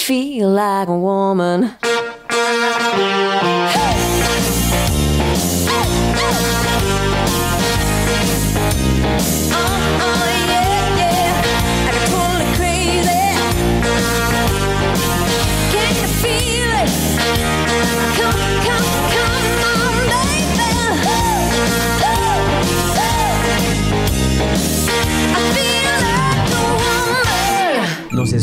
Feel 0.01 0.49
like 0.49 0.87
a 0.87 0.97
woman. 0.97 1.90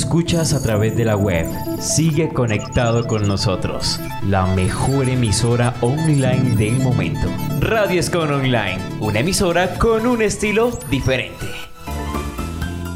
Escuchas 0.09 0.55
a 0.55 0.63
través 0.63 0.97
de 0.97 1.05
la 1.05 1.17
web, 1.17 1.47
sigue 1.81 2.31
conectado 2.31 3.07
con 3.07 3.29
nosotros. 3.29 4.01
La 4.27 4.47
mejor 4.47 5.07
emisora 5.07 5.75
online 5.83 6.57
del 6.57 6.79
momento. 6.79 7.29
Radio 7.61 8.01
Escon 8.01 8.33
Online, 8.33 8.79
una 9.01 9.21
emisora 9.21 9.75
con 9.75 10.07
un 10.07 10.23
estilo 10.23 10.71
diferente. 10.89 11.45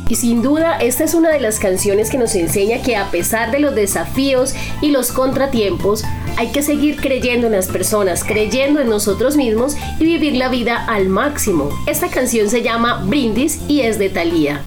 Y 0.09 0.15
sin 0.15 0.41
duda, 0.41 0.79
esta 0.79 1.05
es 1.05 1.13
una 1.13 1.29
de 1.29 1.41
las 1.41 1.59
canciones 1.59 2.09
que 2.09 2.17
nos 2.17 2.35
enseña 2.35 2.81
que 2.81 2.97
a 2.97 3.11
pesar 3.11 3.51
de 3.51 3.61
los 3.61 3.75
desafíos 3.75 4.55
y 4.81 4.91
los 4.91 5.13
contratiempos, 5.13 6.05
hay 6.39 6.51
que 6.51 6.63
seguir 6.63 6.97
creyendo 6.97 7.49
en 7.49 7.53
las 7.53 7.69
personas, 7.69 8.25
creyendo 8.25 8.81
en 8.81 8.89
nosotros 8.89 9.37
mismos 9.37 9.77
y 10.01 10.07
vivir 10.07 10.37
la 10.37 10.49
vida 10.49 10.83
al 10.87 11.11
máximo. 11.11 11.69
Esta 11.87 12.09
canción 12.09 12.49
se 12.49 12.63
llama 12.63 13.05
Brindis 13.05 13.61
y 13.69 13.83
es 13.83 13.99
de 13.99 14.09
Thalía. 14.09 14.65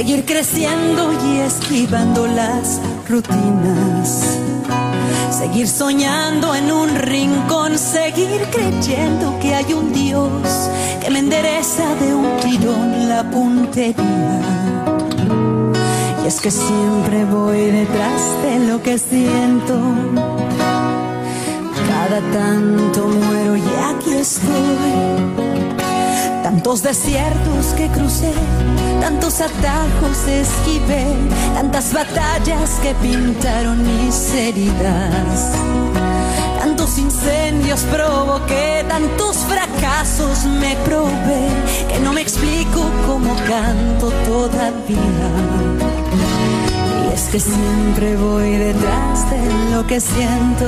Seguir 0.00 0.24
creciendo 0.24 1.12
y 1.12 1.40
esquivando 1.40 2.26
las 2.26 2.80
rutinas. 3.06 4.38
Seguir 5.30 5.68
soñando 5.68 6.54
en 6.54 6.72
un 6.72 6.88
rincón, 6.96 7.76
seguir 7.76 8.40
creyendo 8.50 9.38
que 9.42 9.54
hay 9.54 9.74
un 9.74 9.92
Dios 9.92 10.30
que 11.02 11.10
me 11.10 11.18
endereza 11.18 11.94
de 11.96 12.14
un 12.14 12.34
tirón 12.38 13.10
la 13.10 13.30
puntería. 13.30 14.40
Y 16.24 16.28
es 16.28 16.40
que 16.40 16.50
siempre 16.50 17.26
voy 17.26 17.66
detrás 17.66 18.22
de 18.42 18.58
lo 18.68 18.82
que 18.82 18.96
siento. 18.96 19.78
Cada 21.86 22.20
tanto 22.32 23.06
muero 23.06 23.54
y 23.54 23.62
aquí 23.92 24.14
estoy. 24.14 25.20
Tantos 26.42 26.82
desiertos 26.82 27.66
que 27.76 27.86
crucé, 27.88 28.32
tantos 29.00 29.40
atajos 29.40 30.28
esquivé, 30.28 31.06
tantas 31.54 31.92
batallas 31.92 32.78
que 32.82 32.94
pintaron 32.94 33.78
mis 33.82 34.32
heridas. 34.34 35.52
Tantos 36.58 36.98
incendios 36.98 37.80
provoqué, 37.82 38.84
tantos 38.88 39.38
fracasos 39.38 40.44
me 40.44 40.76
probé, 40.84 41.48
que 41.88 42.00
no 42.00 42.12
me 42.12 42.20
explico 42.20 42.90
cómo 43.06 43.34
canto 43.48 44.10
todavía. 44.26 45.28
Y 47.08 47.14
es 47.14 47.22
que 47.32 47.40
siempre 47.40 48.16
voy 48.16 48.52
detrás 48.52 49.30
de 49.30 49.74
lo 49.74 49.86
que 49.86 50.00
siento. 50.00 50.66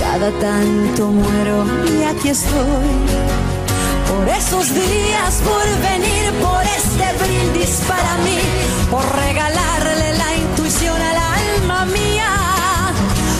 Cada 0.00 0.30
tanto 0.38 1.08
muero 1.08 1.64
y 1.98 2.04
aquí 2.04 2.28
estoy. 2.28 3.47
Por 4.18 4.28
esos 4.30 4.74
días, 4.74 5.40
por 5.44 5.64
venir, 5.90 6.32
por 6.42 6.60
este 6.64 7.24
brindis 7.24 7.80
para 7.86 8.18
mí, 8.24 8.40
por 8.90 9.04
regalarle 9.14 10.12
la 10.14 10.34
intuición 10.34 11.00
al 11.00 11.16
alma 11.16 11.84
mía. 11.84 12.32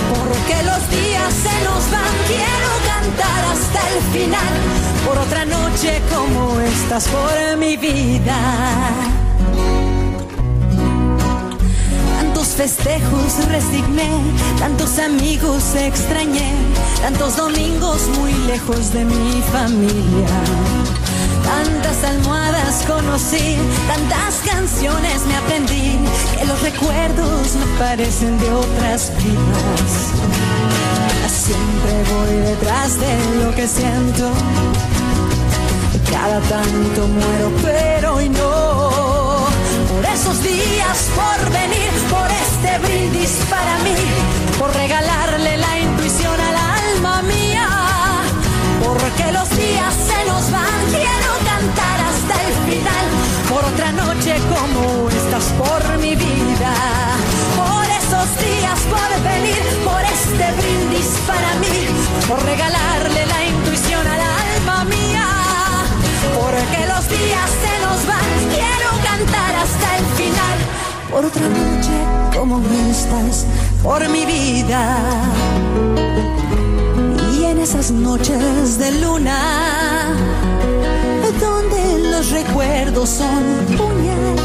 Porque 0.08 0.62
los 0.62 0.88
días 0.88 1.34
se 1.34 1.64
nos 1.64 1.90
van, 1.90 2.14
quiero 2.28 2.70
cantar 2.86 3.44
hasta 3.54 3.80
el 3.90 4.02
final. 4.12 4.54
Por 5.04 5.18
otra 5.18 5.44
noche 5.46 6.00
como 6.14 6.60
estas, 6.60 7.08
por 7.08 7.56
mi 7.58 7.76
vida. 7.76 8.38
Tantos 12.20 12.48
festejos 12.54 13.48
resigné, 13.48 14.10
tantos 14.60 14.96
amigos 15.00 15.74
extrañé, 15.74 16.52
tantos 17.02 17.36
domingos 17.36 18.06
muy 18.16 18.32
lejos 18.46 18.92
de 18.92 19.04
mi 19.04 19.42
familia. 19.52 20.57
Tantas 21.48 22.04
almohadas 22.04 22.84
conocí, 22.86 23.56
tantas 23.88 24.34
canciones 24.44 25.26
me 25.26 25.36
aprendí, 25.36 25.98
que 26.36 26.44
los 26.44 26.60
recuerdos 26.62 27.54
me 27.56 27.66
parecen 27.78 28.38
de 28.38 28.52
otras 28.52 29.12
vidas. 29.16 29.92
Siempre 31.44 31.92
voy 32.12 32.36
detrás 32.50 32.98
de 33.00 33.12
lo 33.42 33.54
que 33.54 33.66
siento, 33.66 34.30
cada 36.10 36.40
tanto 36.40 37.08
muero, 37.08 37.50
pero 37.62 38.14
hoy 38.16 38.28
no 38.28 39.18
por 39.88 40.04
esos 40.04 40.42
días, 40.42 41.08
por 41.14 41.50
venir, 41.50 41.90
por 42.10 42.28
este 42.30 42.78
brindis 42.86 43.40
para 43.48 43.78
mí, 43.78 43.94
por 44.58 44.74
regalarle 44.74 45.56
la 45.56 45.78
intuición 45.78 46.38
al 46.40 46.56
alma 46.56 47.22
mía, 47.22 47.68
porque 48.84 49.32
los 49.32 49.48
días 49.56 49.94
por 53.48 53.64
otra 53.64 53.92
noche 53.92 54.34
como 54.48 55.08
estás 55.08 55.44
por 55.58 55.98
mi 55.98 56.14
vida, 56.14 56.72
por 57.56 57.84
esos 58.00 58.28
días, 58.44 58.78
por 58.92 59.10
venir, 59.22 59.62
por 59.84 60.02
este 60.02 60.46
brindis 60.60 61.08
para 61.26 61.54
mí, 61.62 61.78
por 62.28 62.42
regalarle 62.44 63.26
la 63.26 63.44
intuición 63.44 64.06
al 64.06 64.20
alma 64.20 64.84
mía, 64.84 65.26
porque 66.36 66.86
los 66.86 67.08
días 67.08 67.50
se 67.64 67.74
nos 67.84 68.06
van, 68.06 68.30
quiero 68.54 68.90
cantar 69.02 69.54
hasta 69.56 69.96
el 69.98 70.04
final, 70.18 70.58
por 71.10 71.24
otra 71.24 71.48
noche 71.48 72.18
como 72.38 72.60
estas, 72.90 73.46
por 73.82 74.08
mi 74.08 74.24
vida. 74.26 74.98
Y 77.32 77.44
en 77.44 77.58
esas 77.58 77.90
noches 77.90 78.78
de 78.78 78.92
luna, 79.00 80.14
recuerdos 82.30 83.08
son 83.08 83.42
puñal, 83.76 84.36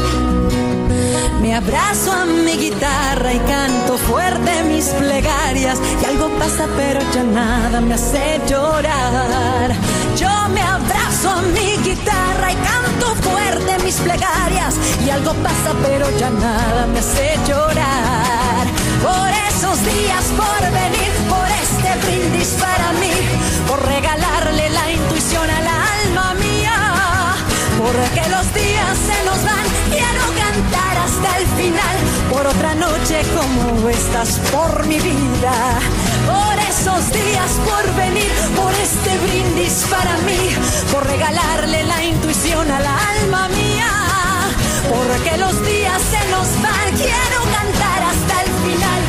me 1.40 1.54
abrazo 1.54 2.12
a 2.12 2.24
mi 2.24 2.52
guitarra 2.52 3.34
y 3.34 3.38
canto 3.38 3.98
fuerte 3.98 4.62
mis 4.64 4.86
plegarias. 4.86 5.78
Y 6.02 6.04
algo 6.06 6.28
pasa, 6.38 6.66
pero 6.76 7.00
ya 7.12 7.22
nada 7.22 7.80
me 7.80 7.94
hace 7.94 8.40
llorar. 8.48 9.72
Yo 10.16 10.30
me 10.54 10.62
abrazo 10.62 11.30
a 11.30 11.42
mi 11.42 11.76
guitarra 11.84 12.52
y 12.52 12.56
canto 12.56 13.14
fuerte 13.22 13.78
mis 13.84 13.96
plegarias. 13.96 14.74
Y 15.04 15.10
algo 15.10 15.32
pasa, 15.34 15.70
pero 15.86 16.06
ya 16.18 16.30
nada 16.30 16.86
me 16.86 16.98
hace 16.98 17.38
llorar. 17.46 18.66
Por 19.02 19.28
esos 19.48 19.78
días, 19.84 20.24
por 20.36 20.60
venir, 20.72 21.12
por 21.28 21.48
este 21.62 22.06
brindis 22.06 22.56
para 22.58 22.92
mí, 22.92 23.12
por 23.68 23.84
regalarle 23.86 24.70
la 24.70 24.90
intuición 24.92 25.50
al 25.50 25.66
alma 25.66 26.34
mía. 26.34 26.53
Porque 27.84 28.22
los 28.30 28.54
días 28.54 28.96
se 28.96 29.24
nos 29.26 29.44
van, 29.44 29.66
quiero 29.90 30.24
cantar 30.42 30.96
hasta 31.04 31.36
el 31.36 31.46
final. 31.48 31.96
Por 32.30 32.46
otra 32.46 32.74
noche 32.74 33.20
como 33.36 33.90
estás, 33.90 34.38
por 34.50 34.86
mi 34.86 34.98
vida. 35.00 35.52
Por 36.24 36.58
esos 36.60 37.12
días, 37.12 37.50
por 37.68 37.84
venir, 37.94 38.32
por 38.56 38.72
este 38.72 39.18
brindis 39.18 39.84
para 39.90 40.16
mí. 40.24 40.56
Por 40.90 41.06
regalarle 41.06 41.84
la 41.84 42.02
intuición 42.02 42.70
al 42.70 42.86
alma 42.86 43.48
mía. 43.48 43.90
Porque 44.88 45.36
los 45.36 45.54
días 45.66 46.00
se 46.10 46.30
nos 46.30 46.48
van, 46.62 46.88
quiero 46.96 47.40
cantar 47.58 48.00
hasta 48.10 48.34
el 48.44 48.50
final. 48.64 49.02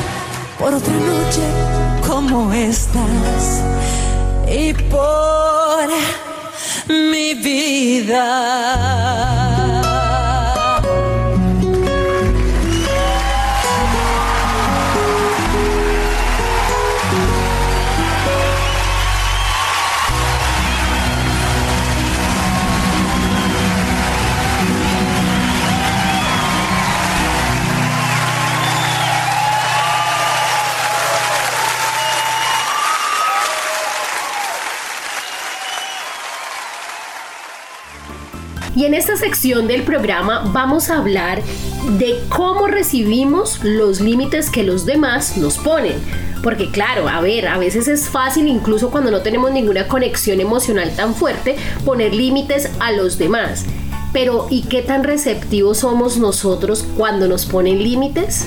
Por 0.60 0.74
otra 0.74 0.94
noche 0.94 1.46
como 2.06 2.52
estás. 2.52 3.62
Y 4.50 4.74
por 4.74 6.35
mi 6.88 7.34
vida. 7.34 8.26
Y 38.76 38.84
en 38.84 38.94
esta 38.94 39.16
sección 39.16 39.68
del 39.68 39.84
programa 39.84 40.50
vamos 40.52 40.90
a 40.90 40.98
hablar 40.98 41.42
de 41.98 42.20
cómo 42.28 42.68
recibimos 42.68 43.64
los 43.64 44.02
límites 44.02 44.50
que 44.50 44.64
los 44.64 44.86
demás 44.86 45.38
nos 45.38 45.58
ponen. 45.58 45.94
Porque 46.44 46.70
claro, 46.70 47.08
a 47.08 47.22
ver, 47.22 47.48
a 47.48 47.58
veces 47.58 47.88
es 47.88 48.10
fácil, 48.10 48.48
incluso 48.48 48.92
cuando 48.92 49.12
no 49.12 49.22
tenemos 49.22 49.52
ninguna 49.52 49.88
conexión 49.88 50.42
emocional 50.42 50.92
tan 50.94 51.16
fuerte, 51.16 51.56
poner 51.86 52.14
límites 52.14 52.70
a 52.80 52.92
los 52.92 53.18
demás. 53.18 53.66
Pero 54.12 54.48
¿y 54.50 54.64
qué 54.64 54.82
tan 54.82 55.06
receptivos 55.06 55.80
somos 55.80 56.18
nosotros 56.18 56.86
cuando 56.98 57.30
nos 57.30 57.46
ponen 57.46 57.82
límites? 57.82 58.46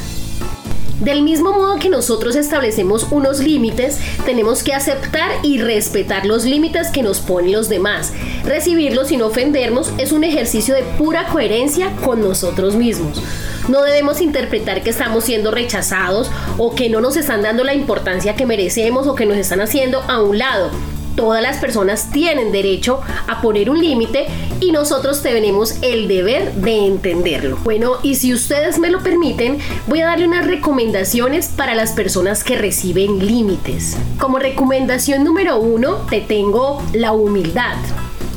Del 1.00 1.22
mismo 1.22 1.52
modo 1.52 1.78
que 1.78 1.88
nosotros 1.88 2.34
establecemos 2.34 3.06
unos 3.12 3.38
límites, 3.38 3.98
tenemos 4.24 4.64
que 4.64 4.74
aceptar 4.74 5.30
y 5.44 5.58
respetar 5.58 6.26
los 6.26 6.44
límites 6.44 6.88
que 6.88 7.04
nos 7.04 7.20
ponen 7.20 7.52
los 7.52 7.68
demás. 7.68 8.12
Recibirlos 8.48 9.08
sin 9.08 9.20
ofendernos 9.20 9.92
es 9.98 10.10
un 10.10 10.24
ejercicio 10.24 10.74
de 10.74 10.82
pura 10.82 11.26
coherencia 11.26 11.92
con 12.02 12.22
nosotros 12.22 12.76
mismos. 12.76 13.22
No 13.68 13.82
debemos 13.82 14.22
interpretar 14.22 14.82
que 14.82 14.88
estamos 14.88 15.24
siendo 15.24 15.50
rechazados 15.50 16.30
o 16.56 16.74
que 16.74 16.88
no 16.88 17.02
nos 17.02 17.18
están 17.18 17.42
dando 17.42 17.62
la 17.62 17.74
importancia 17.74 18.36
que 18.36 18.46
merecemos 18.46 19.06
o 19.06 19.14
que 19.14 19.26
nos 19.26 19.36
están 19.36 19.60
haciendo 19.60 20.00
a 20.00 20.22
un 20.22 20.38
lado 20.38 20.70
todas 21.14 21.42
las 21.42 21.56
personas 21.56 22.12
tienen 22.12 22.52
derecho 22.52 23.00
a 23.26 23.42
poner 23.42 23.70
un 23.70 23.80
límite 23.80 24.28
y 24.60 24.70
nosotros 24.70 25.20
tenemos 25.20 25.74
el 25.82 26.06
deber 26.06 26.52
de 26.54 26.86
entenderlo. 26.86 27.58
Bueno, 27.64 27.96
y 28.04 28.14
si 28.14 28.32
ustedes 28.32 28.78
me 28.78 28.88
lo 28.88 29.02
permiten, 29.02 29.58
voy 29.88 30.00
a 30.00 30.06
darle 30.06 30.28
unas 30.28 30.46
recomendaciones 30.46 31.48
para 31.48 31.74
las 31.74 31.90
personas 31.90 32.44
que 32.44 32.56
reciben 32.56 33.18
límites. 33.18 33.96
Como 34.20 34.38
recomendación 34.38 35.24
número 35.24 35.58
uno, 35.58 36.06
te 36.08 36.20
tengo 36.20 36.80
la 36.92 37.10
humildad. 37.10 37.74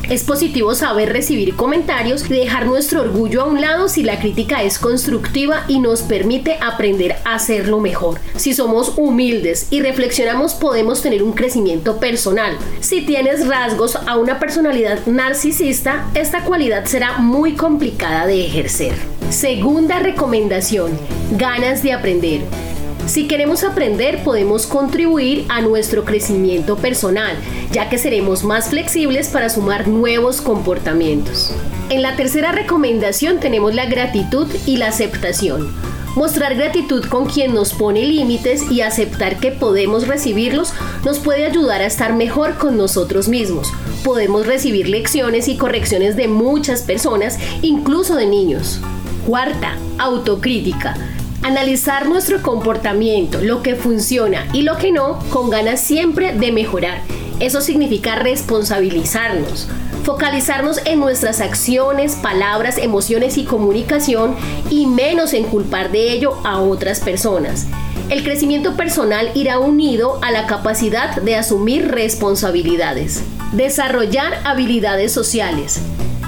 Es 0.08 0.24
positivo 0.24 0.74
saber 0.74 1.12
recibir 1.12 1.54
comentarios 1.54 2.28
y 2.28 2.34
dejar 2.34 2.66
nuestro 2.66 3.00
orgullo 3.00 3.42
a 3.42 3.44
un 3.46 3.60
lado 3.60 3.88
si 3.88 4.02
la 4.02 4.18
crítica 4.18 4.62
es 4.62 4.78
constructiva 4.78 5.64
y 5.68 5.78
nos 5.78 6.02
permite 6.02 6.58
aprender 6.60 7.16
a 7.24 7.34
hacerlo 7.34 7.80
mejor. 7.80 8.18
Si 8.36 8.52
somos 8.52 8.94
humildes 8.96 9.68
y 9.70 9.80
reflexionamos 9.80 10.54
podemos 10.54 11.02
tener 11.02 11.22
un 11.22 11.32
crecimiento 11.32 11.98
personal. 11.98 12.58
Si 12.80 13.02
tienes 13.02 13.46
rasgos 13.46 13.96
a 13.96 14.18
una 14.18 14.38
personalidad 14.38 15.06
narcisista, 15.06 16.10
esta 16.14 16.44
cualidad 16.44 16.84
será 16.84 17.18
muy 17.18 17.54
complicada 17.54 18.26
de 18.26 18.44
ejercer. 18.44 18.94
Segunda 19.30 19.98
recomendación, 19.98 20.92
ganas 21.38 21.82
de 21.82 21.92
aprender. 21.92 22.71
Si 23.06 23.26
queremos 23.26 23.64
aprender, 23.64 24.22
podemos 24.22 24.66
contribuir 24.66 25.44
a 25.48 25.60
nuestro 25.60 26.04
crecimiento 26.04 26.76
personal, 26.76 27.36
ya 27.72 27.88
que 27.88 27.98
seremos 27.98 28.44
más 28.44 28.70
flexibles 28.70 29.28
para 29.28 29.48
sumar 29.48 29.88
nuevos 29.88 30.40
comportamientos. 30.40 31.52
En 31.90 32.00
la 32.00 32.16
tercera 32.16 32.52
recomendación 32.52 33.40
tenemos 33.40 33.74
la 33.74 33.86
gratitud 33.86 34.46
y 34.66 34.76
la 34.76 34.88
aceptación. 34.88 35.68
Mostrar 36.14 36.54
gratitud 36.54 37.04
con 37.06 37.26
quien 37.26 37.54
nos 37.54 37.72
pone 37.72 38.04
límites 38.04 38.70
y 38.70 38.82
aceptar 38.82 39.40
que 39.40 39.50
podemos 39.50 40.06
recibirlos 40.06 40.72
nos 41.04 41.18
puede 41.18 41.46
ayudar 41.46 41.80
a 41.80 41.86
estar 41.86 42.14
mejor 42.14 42.56
con 42.56 42.76
nosotros 42.76 43.28
mismos. 43.28 43.72
Podemos 44.04 44.46
recibir 44.46 44.88
lecciones 44.88 45.48
y 45.48 45.56
correcciones 45.56 46.16
de 46.16 46.28
muchas 46.28 46.82
personas, 46.82 47.38
incluso 47.62 48.14
de 48.14 48.26
niños. 48.26 48.80
Cuarta, 49.26 49.76
autocrítica. 49.98 50.96
Analizar 51.42 52.08
nuestro 52.08 52.40
comportamiento, 52.40 53.40
lo 53.40 53.64
que 53.64 53.74
funciona 53.74 54.46
y 54.52 54.62
lo 54.62 54.76
que 54.76 54.92
no, 54.92 55.18
con 55.30 55.50
ganas 55.50 55.80
siempre 55.80 56.32
de 56.32 56.52
mejorar. 56.52 57.02
Eso 57.40 57.60
significa 57.60 58.14
responsabilizarnos, 58.14 59.68
focalizarnos 60.04 60.80
en 60.84 61.00
nuestras 61.00 61.40
acciones, 61.40 62.14
palabras, 62.14 62.78
emociones 62.78 63.38
y 63.38 63.44
comunicación 63.44 64.36
y 64.70 64.86
menos 64.86 65.32
en 65.34 65.42
culpar 65.42 65.90
de 65.90 66.12
ello 66.12 66.38
a 66.44 66.60
otras 66.60 67.00
personas. 67.00 67.66
El 68.08 68.22
crecimiento 68.22 68.76
personal 68.76 69.32
irá 69.34 69.58
unido 69.58 70.20
a 70.22 70.30
la 70.30 70.46
capacidad 70.46 71.20
de 71.22 71.34
asumir 71.34 71.88
responsabilidades. 71.88 73.24
Desarrollar 73.52 74.34
habilidades 74.44 75.10
sociales. 75.10 75.80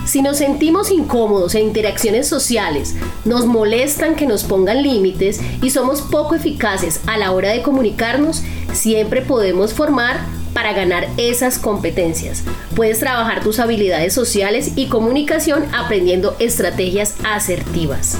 Si 0.04 0.20
nos 0.20 0.36
sentimos 0.36 0.90
incómodos 0.90 1.54
en 1.54 1.62
interacciones 1.62 2.28
sociales, 2.28 2.94
nos 3.24 3.46
molestan 3.46 4.16
que 4.16 4.26
nos 4.26 4.44
pongan 4.44 4.82
límites 4.82 5.40
y 5.62 5.70
somos 5.70 6.02
poco 6.02 6.34
eficaces 6.34 7.00
a 7.06 7.16
la 7.16 7.32
hora 7.32 7.50
de 7.50 7.62
comunicarnos, 7.62 8.42
siempre 8.72 9.22
podemos 9.22 9.72
formar 9.72 10.20
para 10.52 10.72
ganar 10.72 11.08
esas 11.16 11.58
competencias. 11.58 12.44
Puedes 12.76 13.00
trabajar 13.00 13.42
tus 13.42 13.58
habilidades 13.58 14.12
sociales 14.12 14.72
y 14.76 14.86
comunicación 14.86 15.64
aprendiendo 15.74 16.36
estrategias 16.38 17.14
asertivas. 17.24 18.18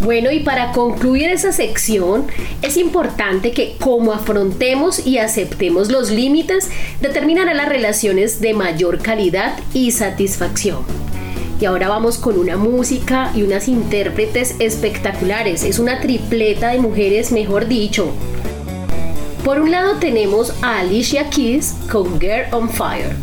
Bueno, 0.00 0.30
y 0.30 0.40
para 0.40 0.70
concluir 0.70 1.28
esa 1.28 1.50
sección, 1.50 2.28
es 2.62 2.76
importante 2.76 3.50
que 3.50 3.74
como 3.80 4.12
afrontemos 4.12 5.04
y 5.04 5.18
aceptemos 5.18 5.90
los 5.90 6.10
límites, 6.10 6.70
determinará 7.00 7.52
las 7.52 7.68
relaciones 7.68 8.40
de 8.40 8.54
mayor 8.54 8.98
calidad 8.98 9.58
y 9.74 9.90
satisfacción. 9.90 10.84
Y 11.60 11.64
ahora 11.64 11.88
vamos 11.88 12.16
con 12.16 12.38
una 12.38 12.56
música 12.56 13.32
y 13.34 13.42
unas 13.42 13.66
intérpretes 13.66 14.54
espectaculares. 14.60 15.64
Es 15.64 15.80
una 15.80 16.00
tripleta 16.00 16.68
de 16.68 16.78
mujeres, 16.78 17.32
mejor 17.32 17.66
dicho. 17.66 18.12
Por 19.44 19.60
un 19.60 19.72
lado 19.72 19.96
tenemos 19.96 20.54
a 20.62 20.78
Alicia 20.78 21.28
Keys 21.28 21.74
con 21.90 22.20
Girl 22.20 22.44
on 22.52 22.70
Fire. 22.70 23.16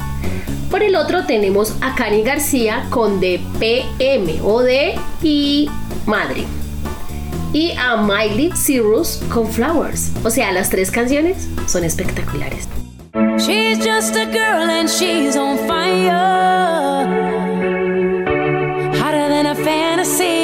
Por 0.70 0.84
el 0.84 0.98
otro 0.98 1.26
tenemos 1.26 1.74
a 1.80 1.96
Cani 1.96 2.24
García 2.24 2.88
con 2.90 3.22
DPM 3.22 4.42
o 4.44 4.62
de 4.62 4.96
y 5.24 5.70
Madre 6.06 6.44
y 7.56 7.72
a 7.78 7.96
Miley 7.96 8.52
Cyrus 8.52 9.22
con 9.30 9.48
Flowers. 9.48 10.12
O 10.26 10.30
sea, 10.30 10.52
las 10.52 10.70
tres 10.70 10.92
canciones 10.92 11.48
son 11.68 11.86
espectaculares. 11.86 12.68
She's 13.38 13.78
just 13.80 14.18
a 14.18 14.26
girl 14.26 14.70
and 14.70 14.90
she's 14.90 15.38
on 15.38 15.58
fire. 15.60 17.08
Hotter 19.00 19.30
than 19.30 19.46
a 19.46 19.56
fantasy. 19.56 20.35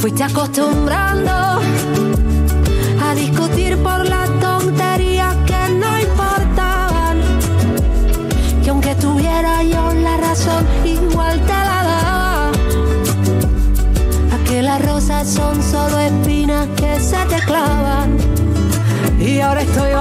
fuiste 0.00 0.24
acostumbrando 0.24 1.30
a 1.30 3.14
discutir 3.14 3.76
por 3.82 4.08
las 4.08 4.30
tonterías 4.40 5.36
que 5.46 5.74
no 5.74 5.98
importaban. 5.98 7.20
Que 8.62 8.70
aunque 8.70 8.94
tuviera 8.94 9.62
yo 9.62 9.92
la 9.92 10.16
razón, 10.16 10.64
igual 10.86 11.38
te 11.40 11.52
la 11.52 11.82
daba. 11.90 12.48
A 14.32 14.44
que 14.48 14.62
las 14.62 14.82
rosas 14.86 15.28
son 15.28 15.62
solo 15.62 15.98
espinas 15.98 16.66
que 16.76 16.98
se 16.98 17.18
te 17.26 17.38
clavan. 17.44 18.16
Y 19.20 19.40
ahora 19.40 19.60
estoy 19.60 19.92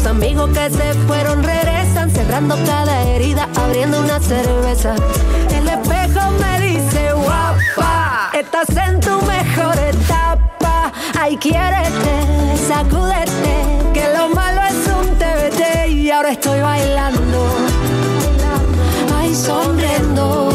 Los 0.00 0.08
amigos 0.12 0.48
que 0.54 0.70
se 0.70 0.94
fueron 1.06 1.42
regresan, 1.42 2.10
cerrando 2.10 2.56
cada 2.64 3.02
herida, 3.02 3.50
abriendo 3.54 4.00
una 4.00 4.18
cerveza. 4.18 4.94
El 5.54 5.68
espejo 5.68 6.30
me 6.40 6.58
dice, 6.58 7.12
guapa, 7.12 8.30
estás 8.32 8.70
en 8.78 8.98
tu 9.00 9.20
mejor 9.20 9.78
etapa. 9.78 10.90
Ay, 11.20 11.36
quiérete, 11.36 12.56
sacúdete, 12.66 13.92
que 13.92 14.08
lo 14.16 14.30
malo 14.34 14.62
es 14.62 14.88
un 14.88 15.18
TBT 15.18 15.90
y 15.90 16.10
ahora 16.10 16.30
estoy 16.30 16.60
bailando. 16.60 17.46
Ay, 19.14 19.34
sonriendo, 19.34 20.48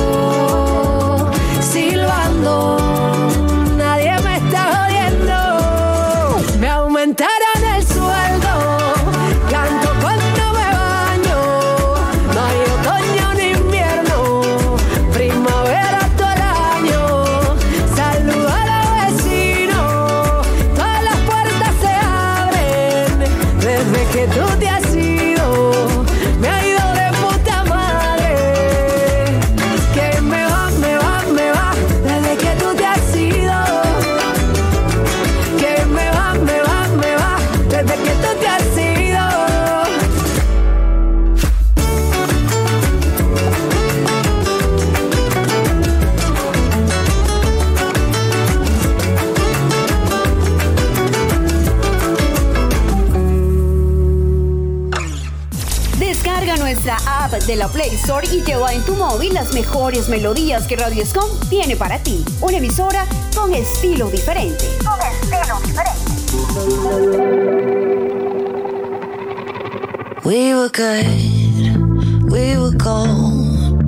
silbando. 1.62 3.05
mejores 59.56 60.10
melodías 60.10 60.68
que 60.68 60.76
Radio 60.76 61.01
Escom 61.01 61.30
tiene 61.49 61.78
para 61.78 61.97
ti. 62.03 62.26
Una 62.41 62.58
emisora 62.58 63.06
con 63.34 63.53
estilo 63.53 64.10
diferente. 64.12 64.66
Con 64.84 64.99
estilo 64.99 65.60
diferente. 65.64 65.95
We 70.26 70.53
were 70.53 70.68
good, 70.68 72.30
we 72.30 72.58
were 72.58 72.76
gold. 72.76 73.80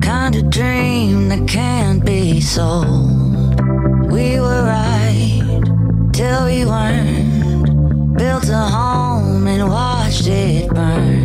Kind 0.00 0.36
of 0.36 0.48
dream 0.48 1.28
that 1.30 1.48
can't 1.48 2.04
be 2.04 2.40
sold. 2.40 3.60
We 4.08 4.38
were 4.38 4.62
right 4.62 5.42
till 6.12 6.44
we 6.44 6.64
weren't. 6.64 8.16
Built 8.16 8.48
a 8.48 8.68
home 8.70 9.48
and 9.48 9.68
watched 9.68 10.28
it 10.28 10.72
burn. 10.72 11.15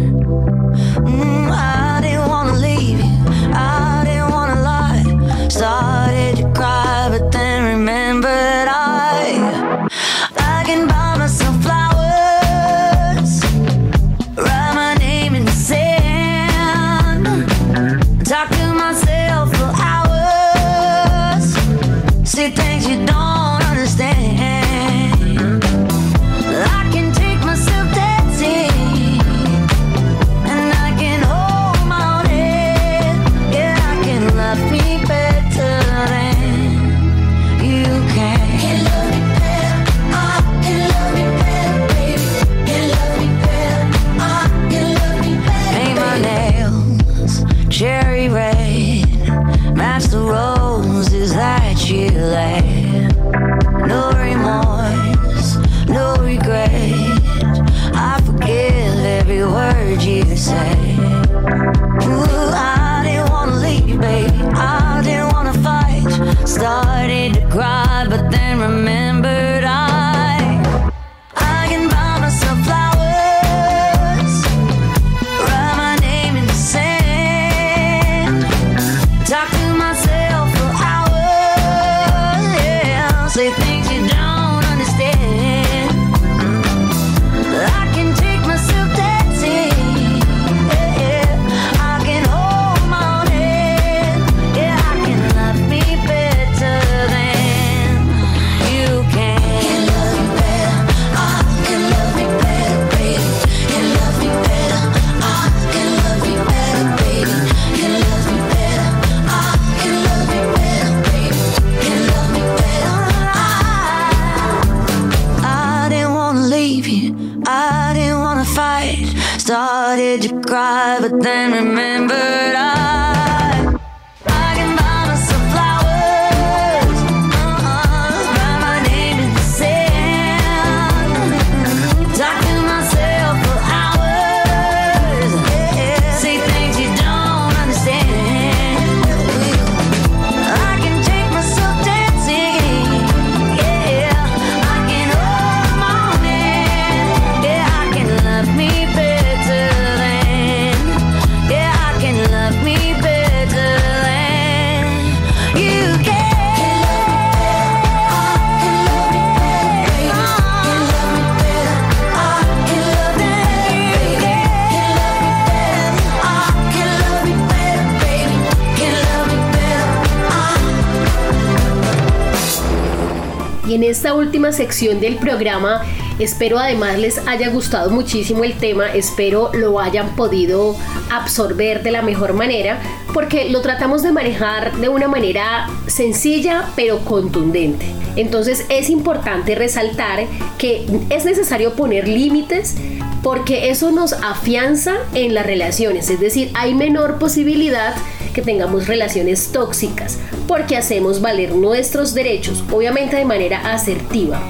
Esta 173.92 174.14
última 174.14 174.52
sección 174.52 175.00
del 175.00 175.18
programa. 175.18 175.84
Espero 176.18 176.58
además 176.58 176.98
les 176.98 177.18
haya 177.28 177.50
gustado 177.50 177.90
muchísimo 177.90 178.44
el 178.44 178.54
tema, 178.54 178.88
espero 178.88 179.52
lo 179.54 179.80
hayan 179.80 180.16
podido 180.16 180.76
absorber 181.12 181.84
de 181.84 181.92
la 181.92 182.02
mejor 182.02 182.34
manera 182.34 182.80
porque 183.14 183.50
lo 183.50 183.62
tratamos 183.62 184.02
de 184.02 184.12
manejar 184.12 184.76
de 184.78 184.90
una 184.90 185.08
manera 185.08 185.70
sencilla 185.88 186.70
pero 186.76 187.00
contundente. 187.00 187.86
Entonces 188.16 188.66
es 188.70 188.90
importante 188.90 189.56
resaltar 189.56 190.26
que 190.58 190.86
es 191.10 191.26
necesario 191.26 191.74
poner 191.74 192.08
límites 192.08 192.76
porque 193.22 193.70
eso 193.70 193.92
nos 193.92 194.14
afianza 194.14 194.96
en 195.14 195.34
las 195.34 195.46
relaciones, 195.46 196.10
es 196.10 196.20
decir, 196.20 196.50
hay 196.56 196.74
menor 196.74 197.20
posibilidad 197.20 197.94
que 198.34 198.42
tengamos 198.42 198.88
relaciones 198.88 199.52
tóxicas 199.52 200.18
porque 200.52 200.76
hacemos 200.76 201.22
valer 201.22 201.56
nuestros 201.56 202.14
derechos, 202.14 202.62
obviamente 202.74 203.16
de 203.16 203.24
manera 203.24 203.74
asertiva. 203.74 204.42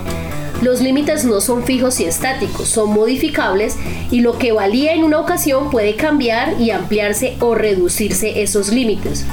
Los 0.60 0.82
límites 0.82 1.26
no 1.26 1.42
son 1.42 1.64
fijos 1.64 2.00
y 2.00 2.06
estáticos, 2.06 2.70
son 2.70 2.92
modificables 2.92 3.76
y 4.10 4.22
lo 4.22 4.40
que 4.40 4.52
valía 4.52 4.94
en 4.94 5.04
una 5.04 5.20
ocasión 5.20 5.70
puede 5.70 5.96
cambiar 5.96 6.60
y 6.60 6.72
ampliarse 6.72 7.38
o 7.40 7.54
reducirse 7.54 8.42
esos 8.42 8.70
límites. 8.70 9.28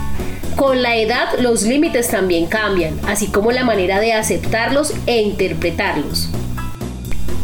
Con 0.56 0.82
la 0.82 0.98
edad 0.98 1.38
los 1.40 1.62
límites 1.62 2.10
también 2.10 2.44
cambian, 2.44 3.00
así 3.06 3.28
como 3.28 3.50
la 3.50 3.64
manera 3.64 3.98
de 3.98 4.12
aceptarlos 4.12 4.92
e 5.06 5.22
interpretarlos. 5.22 6.28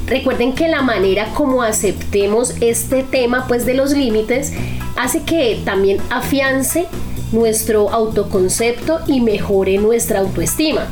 Recuerden 0.07 0.53
que 0.53 0.69
la 0.69 0.83
manera 0.83 1.33
como 1.33 1.63
aceptemos 1.63 2.57
este 2.61 3.03
tema 3.03 3.47
pues 3.49 3.65
de 3.65 3.73
los 3.73 3.93
límites 3.93 4.53
hace 4.97 5.23
que 5.23 5.63
también 5.65 5.97
afiance 6.11 6.85
nuestro 7.35 7.91
autoconcepto 7.91 9.01
y 9.07 9.21
mejore 9.21 9.79
nuestra 9.79 10.21
autoestima. 10.21 10.89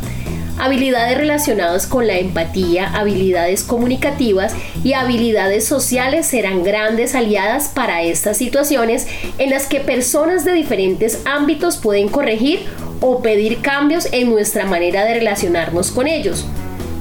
Habilidades 0.59 1.17
relacionadas 1.17 1.87
con 1.87 2.07
la 2.07 2.19
empatía, 2.19 2.95
habilidades 2.95 3.63
comunicativas 3.63 4.55
y 4.85 4.93
habilidades 4.93 5.65
sociales 5.65 6.27
serán 6.27 6.63
grandes 6.63 7.15
aliadas 7.15 7.69
para 7.69 8.03
estas 8.03 8.37
situaciones 8.37 9.07
en 9.39 9.51
las 9.51 9.67
que 9.67 9.81
personas 9.81 10.45
de 10.45 10.53
diferentes 10.53 11.23
ámbitos 11.25 11.79
pueden 11.79 12.09
corregir 12.09 12.61
o 13.01 13.23
pedir 13.23 13.63
cambios 13.63 14.09
en 14.13 14.29
nuestra 14.29 14.67
manera 14.67 15.05
de 15.05 15.15
relacionarnos 15.15 15.91
con 15.91 16.07
ellos 16.07 16.47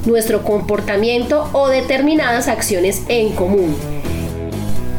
nuestro 0.06 0.42
comportamiento 0.42 1.48
o 1.52 1.68
determinadas 1.68 2.48
acciones 2.48 3.02
en 3.08 3.30
común. 3.30 3.76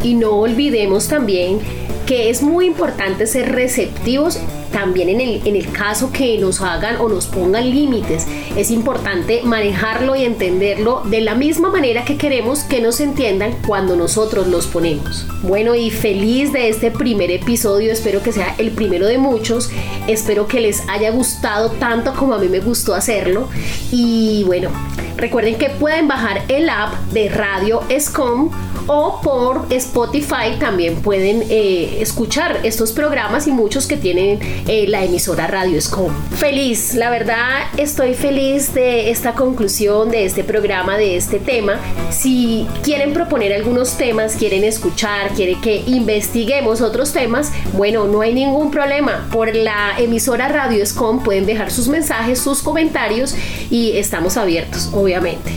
Y 0.02 0.16
no 0.16 0.32
olvidemos 0.32 1.08
también 1.08 1.60
que 2.06 2.30
es 2.30 2.41
muy 2.41 2.66
importante 2.66 3.28
ser 3.28 3.51
receptivos 3.51 4.39
también 4.72 5.08
en 5.08 5.22
el, 5.22 5.47
en 5.47 5.56
el 5.56 5.72
caso 5.72 6.12
que 6.12 6.38
nos 6.38 6.62
hagan 6.62 6.97
o 6.97 7.08
nos 7.08 7.28
pongan 7.28 7.70
límites. 7.70 8.28
Es 8.58 8.72
importante 8.72 9.41
manejarlo 9.43 10.16
y 10.16 10.26
entenderlo 10.26 11.04
de 11.06 11.22
la 11.22 11.36
misma 11.36 11.70
manera 11.70 12.04
que 12.04 12.18
queremos 12.18 12.64
que 12.64 12.82
nos 12.82 12.99
entiendan 12.99 13.56
cuando 13.66 13.95
nosotros 13.95 14.47
los 14.47 14.68
ponemos. 14.68 15.26
Bueno, 15.43 15.76
y 15.76 15.91
feliz 15.91 16.51
de 16.51 16.70
este 16.70 16.91
primer 16.91 17.32
episodio, 17.32 17.91
espero 17.91 18.22
que 18.22 18.34
sea 18.34 18.56
el 18.58 18.72
primero 18.72 19.06
de 19.06 19.18
muchos. 19.18 19.70
Espero 20.08 20.47
que 20.47 20.60
les 20.60 20.82
haya 20.89 21.12
gustado 21.12 21.70
tanto 21.72 22.14
como 22.14 22.34
a 22.34 22.39
mí 22.39 22.49
me 22.49 22.60
gustó 22.60 22.95
hacerlo. 22.95 23.47
Y 23.91 24.43
bueno, 24.45 24.70
recuerden 25.18 25.56
que 25.56 25.70
pueden 25.70 26.08
bajar 26.08 26.43
el 26.47 26.70
app 26.70 26.93
de 27.12 27.30
Radio 27.30 27.82
Escom 27.89 28.49
o 28.88 29.22
por 29.22 29.66
Spotify 29.70 30.58
también 30.60 31.02
pueden 31.02 31.44
eh, 31.50 31.98
escuchar 32.02 32.60
estos 32.64 32.92
programas 32.92 33.48
y 33.48 33.52
muchos 33.52 33.88
que 33.88 33.98
tienen 33.98 34.40
eh, 34.68 34.86
la 34.88 35.04
emisora 35.04 35.48
Radio 35.48 35.78
Escom. 35.78 36.12
Feliz, 36.38 36.94
la 36.94 37.10
verdad 37.10 37.62
estoy 37.78 38.14
feliz 38.14 38.74
de 38.74 39.10
esta 39.10 39.34
conclusión 39.34 40.10
de 40.10 40.26
este 40.26 40.44
programa, 40.44 40.98
de 40.98 41.18
este 41.18 41.40
tema. 41.40 41.80
Si 42.10 42.68
quieren 42.84 43.14
proponer 43.14 43.54
algunos 43.54 43.98
temas, 43.98 44.36
quieren 44.36 44.64
escuchar, 44.64 45.30
quieren 45.34 45.62
que 45.62 45.84
investiguemos 45.88 46.82
otros 46.82 47.14
temas, 47.14 47.52
bueno, 47.74 48.06
no 48.06 48.22
hay 48.22 48.34
ningún 48.34 48.72
problema. 48.72 49.28
Por 49.32 49.56
la 49.56 49.94
emisora 49.98 50.48
Radio 50.48 50.84
Escom 50.84 51.24
pueden 51.24 51.46
dejar 51.46 51.72
sus 51.72 51.88
mensajes, 51.88 52.40
sus 52.40 52.62
comentarios 52.62 53.36
y 53.70 53.98
estamos 53.98 54.38
abiertos, 54.38 54.90
obviamente. 54.94 55.52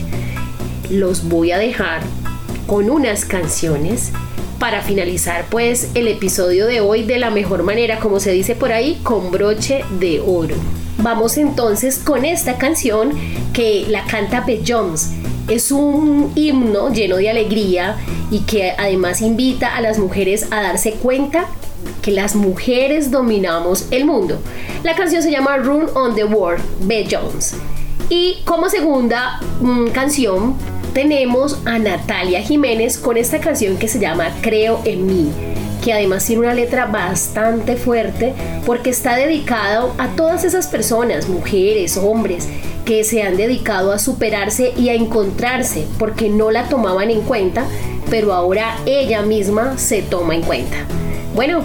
Los 0.89 1.27
voy 1.27 1.51
a 1.51 1.57
dejar 1.57 2.01
con 2.67 2.89
unas 2.89 3.25
canciones 3.25 4.11
para 4.59 4.81
finalizar 4.81 5.45
pues 5.49 5.89
el 5.95 6.07
episodio 6.07 6.67
de 6.67 6.81
hoy 6.81 7.03
de 7.03 7.17
la 7.17 7.29
mejor 7.29 7.63
manera, 7.63 7.99
como 7.99 8.19
se 8.19 8.31
dice 8.31 8.55
por 8.55 8.71
ahí, 8.71 8.99
con 9.03 9.31
broche 9.31 9.85
de 9.99 10.19
oro. 10.19 10.55
Vamos 10.99 11.37
entonces 11.37 11.99
con 11.99 12.25
esta 12.25 12.57
canción 12.57 13.11
que 13.53 13.85
la 13.87 14.03
canta 14.05 14.41
Beth 14.41 14.63
Jones. 14.67 15.11
Es 15.47 15.71
un 15.71 16.31
himno 16.35 16.91
lleno 16.91 17.17
de 17.17 17.29
alegría 17.29 17.97
y 18.31 18.41
que 18.41 18.73
además 18.77 19.21
invita 19.21 19.75
a 19.75 19.81
las 19.81 19.99
mujeres 19.99 20.47
a 20.51 20.61
darse 20.61 20.93
cuenta 20.93 21.45
que 22.01 22.11
las 22.11 22.35
mujeres 22.35 23.11
dominamos 23.11 23.85
el 23.91 24.05
mundo. 24.05 24.39
La 24.83 24.95
canción 24.95 25.21
se 25.21 25.31
llama 25.31 25.57
Run 25.57 25.87
on 25.93 26.15
the 26.15 26.25
World, 26.25 26.63
Beth 26.81 27.07
Jones. 27.11 27.55
Y 28.09 28.37
como 28.45 28.69
segunda 28.69 29.39
mm, 29.61 29.87
canción 29.89 30.55
tenemos 30.97 31.59
a 31.65 31.77
Natalia 31.77 32.41
Jiménez 32.41 32.97
con 32.97 33.17
esta 33.17 33.39
canción 33.39 33.77
que 33.77 33.87
se 33.87 33.99
llama 33.99 34.33
Creo 34.41 34.81
en 34.83 35.05
mí, 35.05 35.29
que 35.85 35.93
además 35.93 36.25
tiene 36.25 36.41
una 36.41 36.55
letra 36.55 36.87
bastante 36.87 37.75
fuerte 37.75 38.33
porque 38.65 38.89
está 38.89 39.15
dedicado 39.15 39.93
a 39.99 40.07
todas 40.15 40.43
esas 40.43 40.65
personas, 40.65 41.29
mujeres, 41.29 41.97
hombres, 41.97 42.49
que 42.83 43.03
se 43.03 43.21
han 43.21 43.37
dedicado 43.37 43.91
a 43.91 43.99
superarse 43.99 44.73
y 44.75 44.89
a 44.89 44.95
encontrarse 44.95 45.85
porque 45.99 46.29
no 46.29 46.49
la 46.49 46.67
tomaban 46.67 47.11
en 47.11 47.21
cuenta, 47.21 47.67
pero 48.09 48.33
ahora 48.33 48.75
ella 48.87 49.21
misma 49.21 49.77
se 49.77 50.01
toma 50.01 50.33
en 50.33 50.41
cuenta. 50.41 50.77
Bueno, 51.35 51.61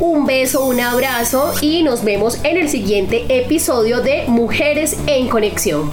un 0.00 0.26
beso, 0.26 0.66
un 0.66 0.80
abrazo 0.80 1.54
y 1.62 1.82
nos 1.82 2.04
vemos 2.04 2.44
en 2.44 2.58
el 2.58 2.68
siguiente 2.68 3.24
episodio 3.30 4.02
de 4.02 4.24
Mujeres 4.26 4.98
en 5.06 5.28
Conexión. 5.28 5.90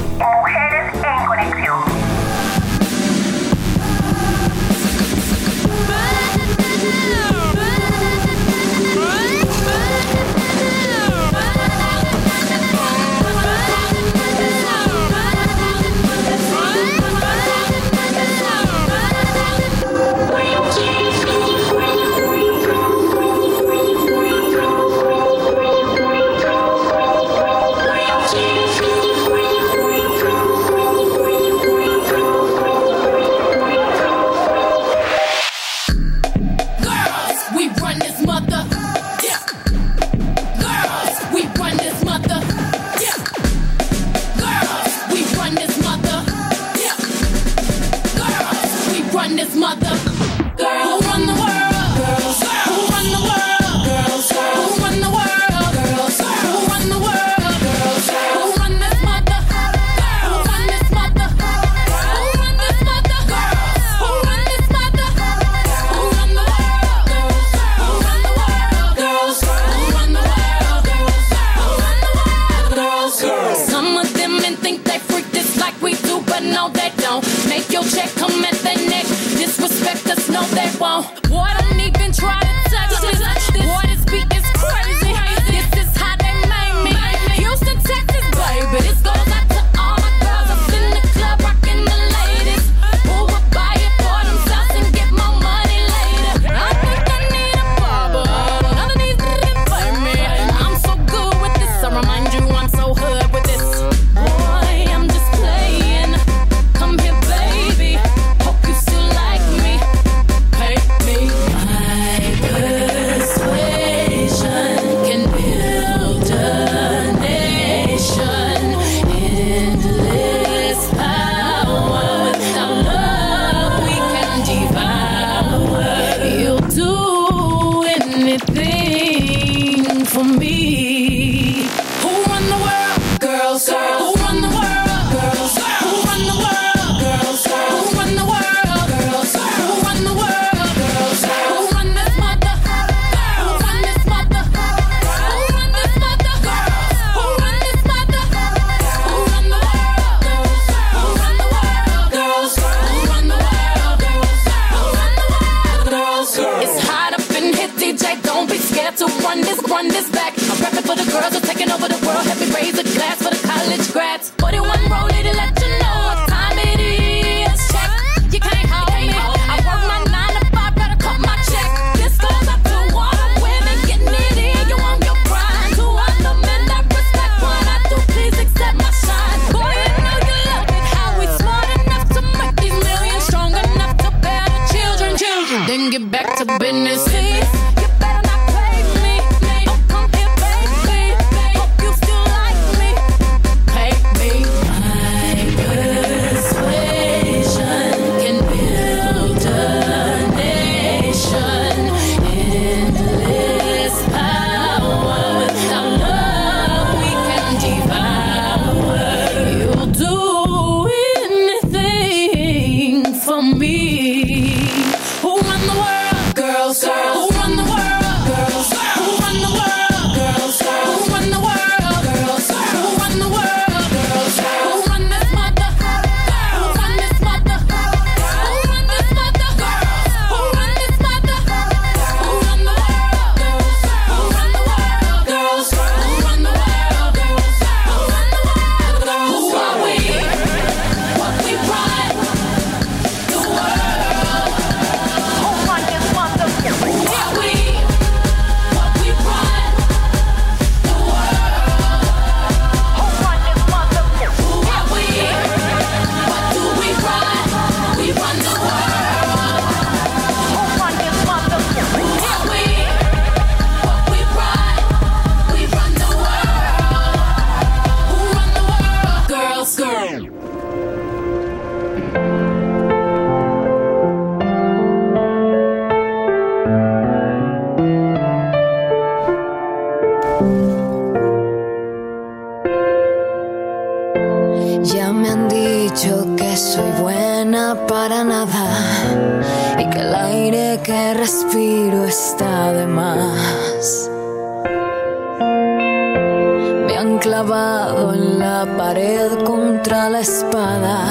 Me 296.92 296.98
han 296.98 297.20
clavado 297.20 298.14
en 298.14 298.38
la 298.38 298.68
pared 298.78 299.46
contra 299.46 300.10
la 300.10 300.20
espada. 300.20 301.08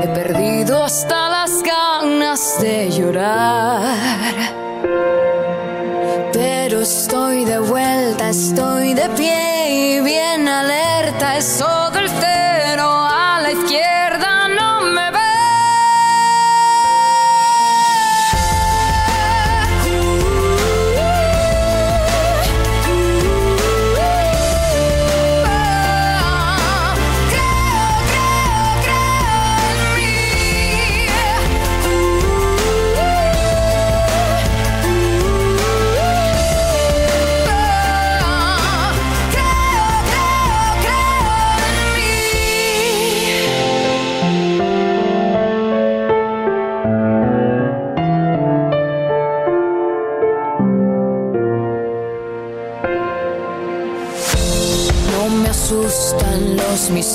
He 0.00 0.06
perdido 0.06 0.84
hasta 0.84 1.28
las 1.30 1.64
ganas 1.64 2.60
de 2.60 2.88
llorar. 2.92 3.82
Pero 6.32 6.82
estoy 6.82 7.44
de 7.44 7.58
vuelta, 7.58 8.30
estoy 8.30 8.94
de 8.94 9.08
pie 9.08 9.96
y 9.96 10.00
bien 10.00 10.46
alerta. 10.46 11.38
Estoy 11.38 11.79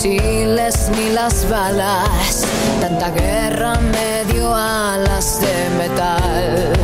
misiles 0.08 0.90
ni 0.96 1.10
las 1.10 1.50
balas, 1.50 2.46
tanta 2.80 3.10
guerra 3.10 3.80
me 3.80 4.32
dio 4.32 4.54
alas 4.54 5.40
de 5.42 5.70
metal. 5.78 6.75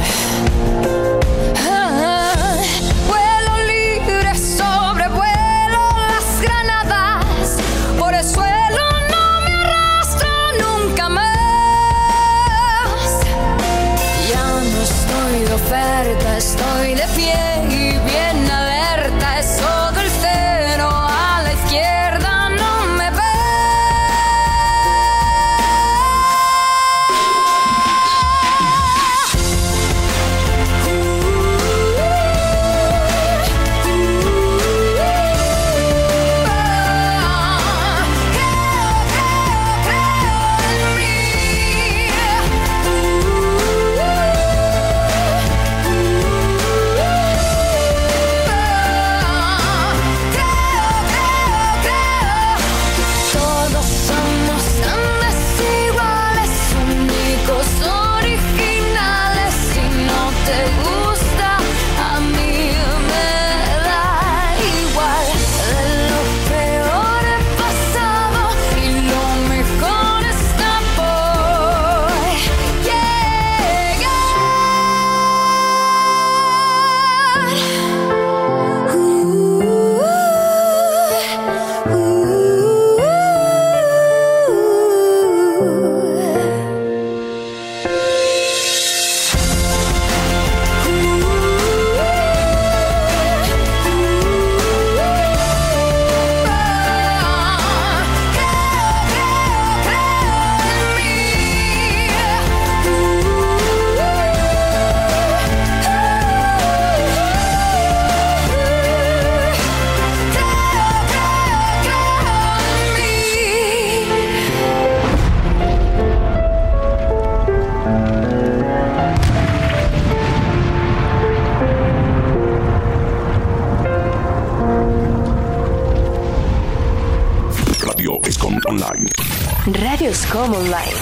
Com 130.42 130.56
Online. 130.56 130.98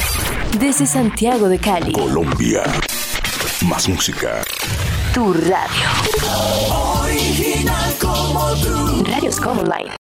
Desde 0.60 0.86
Santiago 0.86 1.48
de 1.48 1.58
Cali. 1.58 1.94
Colombia. 1.94 2.62
Más 3.62 3.88
música. 3.88 4.44
Tu 5.14 5.32
radio. 5.32 5.88
Original 7.00 7.96
como 8.02 8.52
tú. 8.56 9.06
Radios 9.06 9.40
Com 9.40 9.60
Online. 9.60 9.92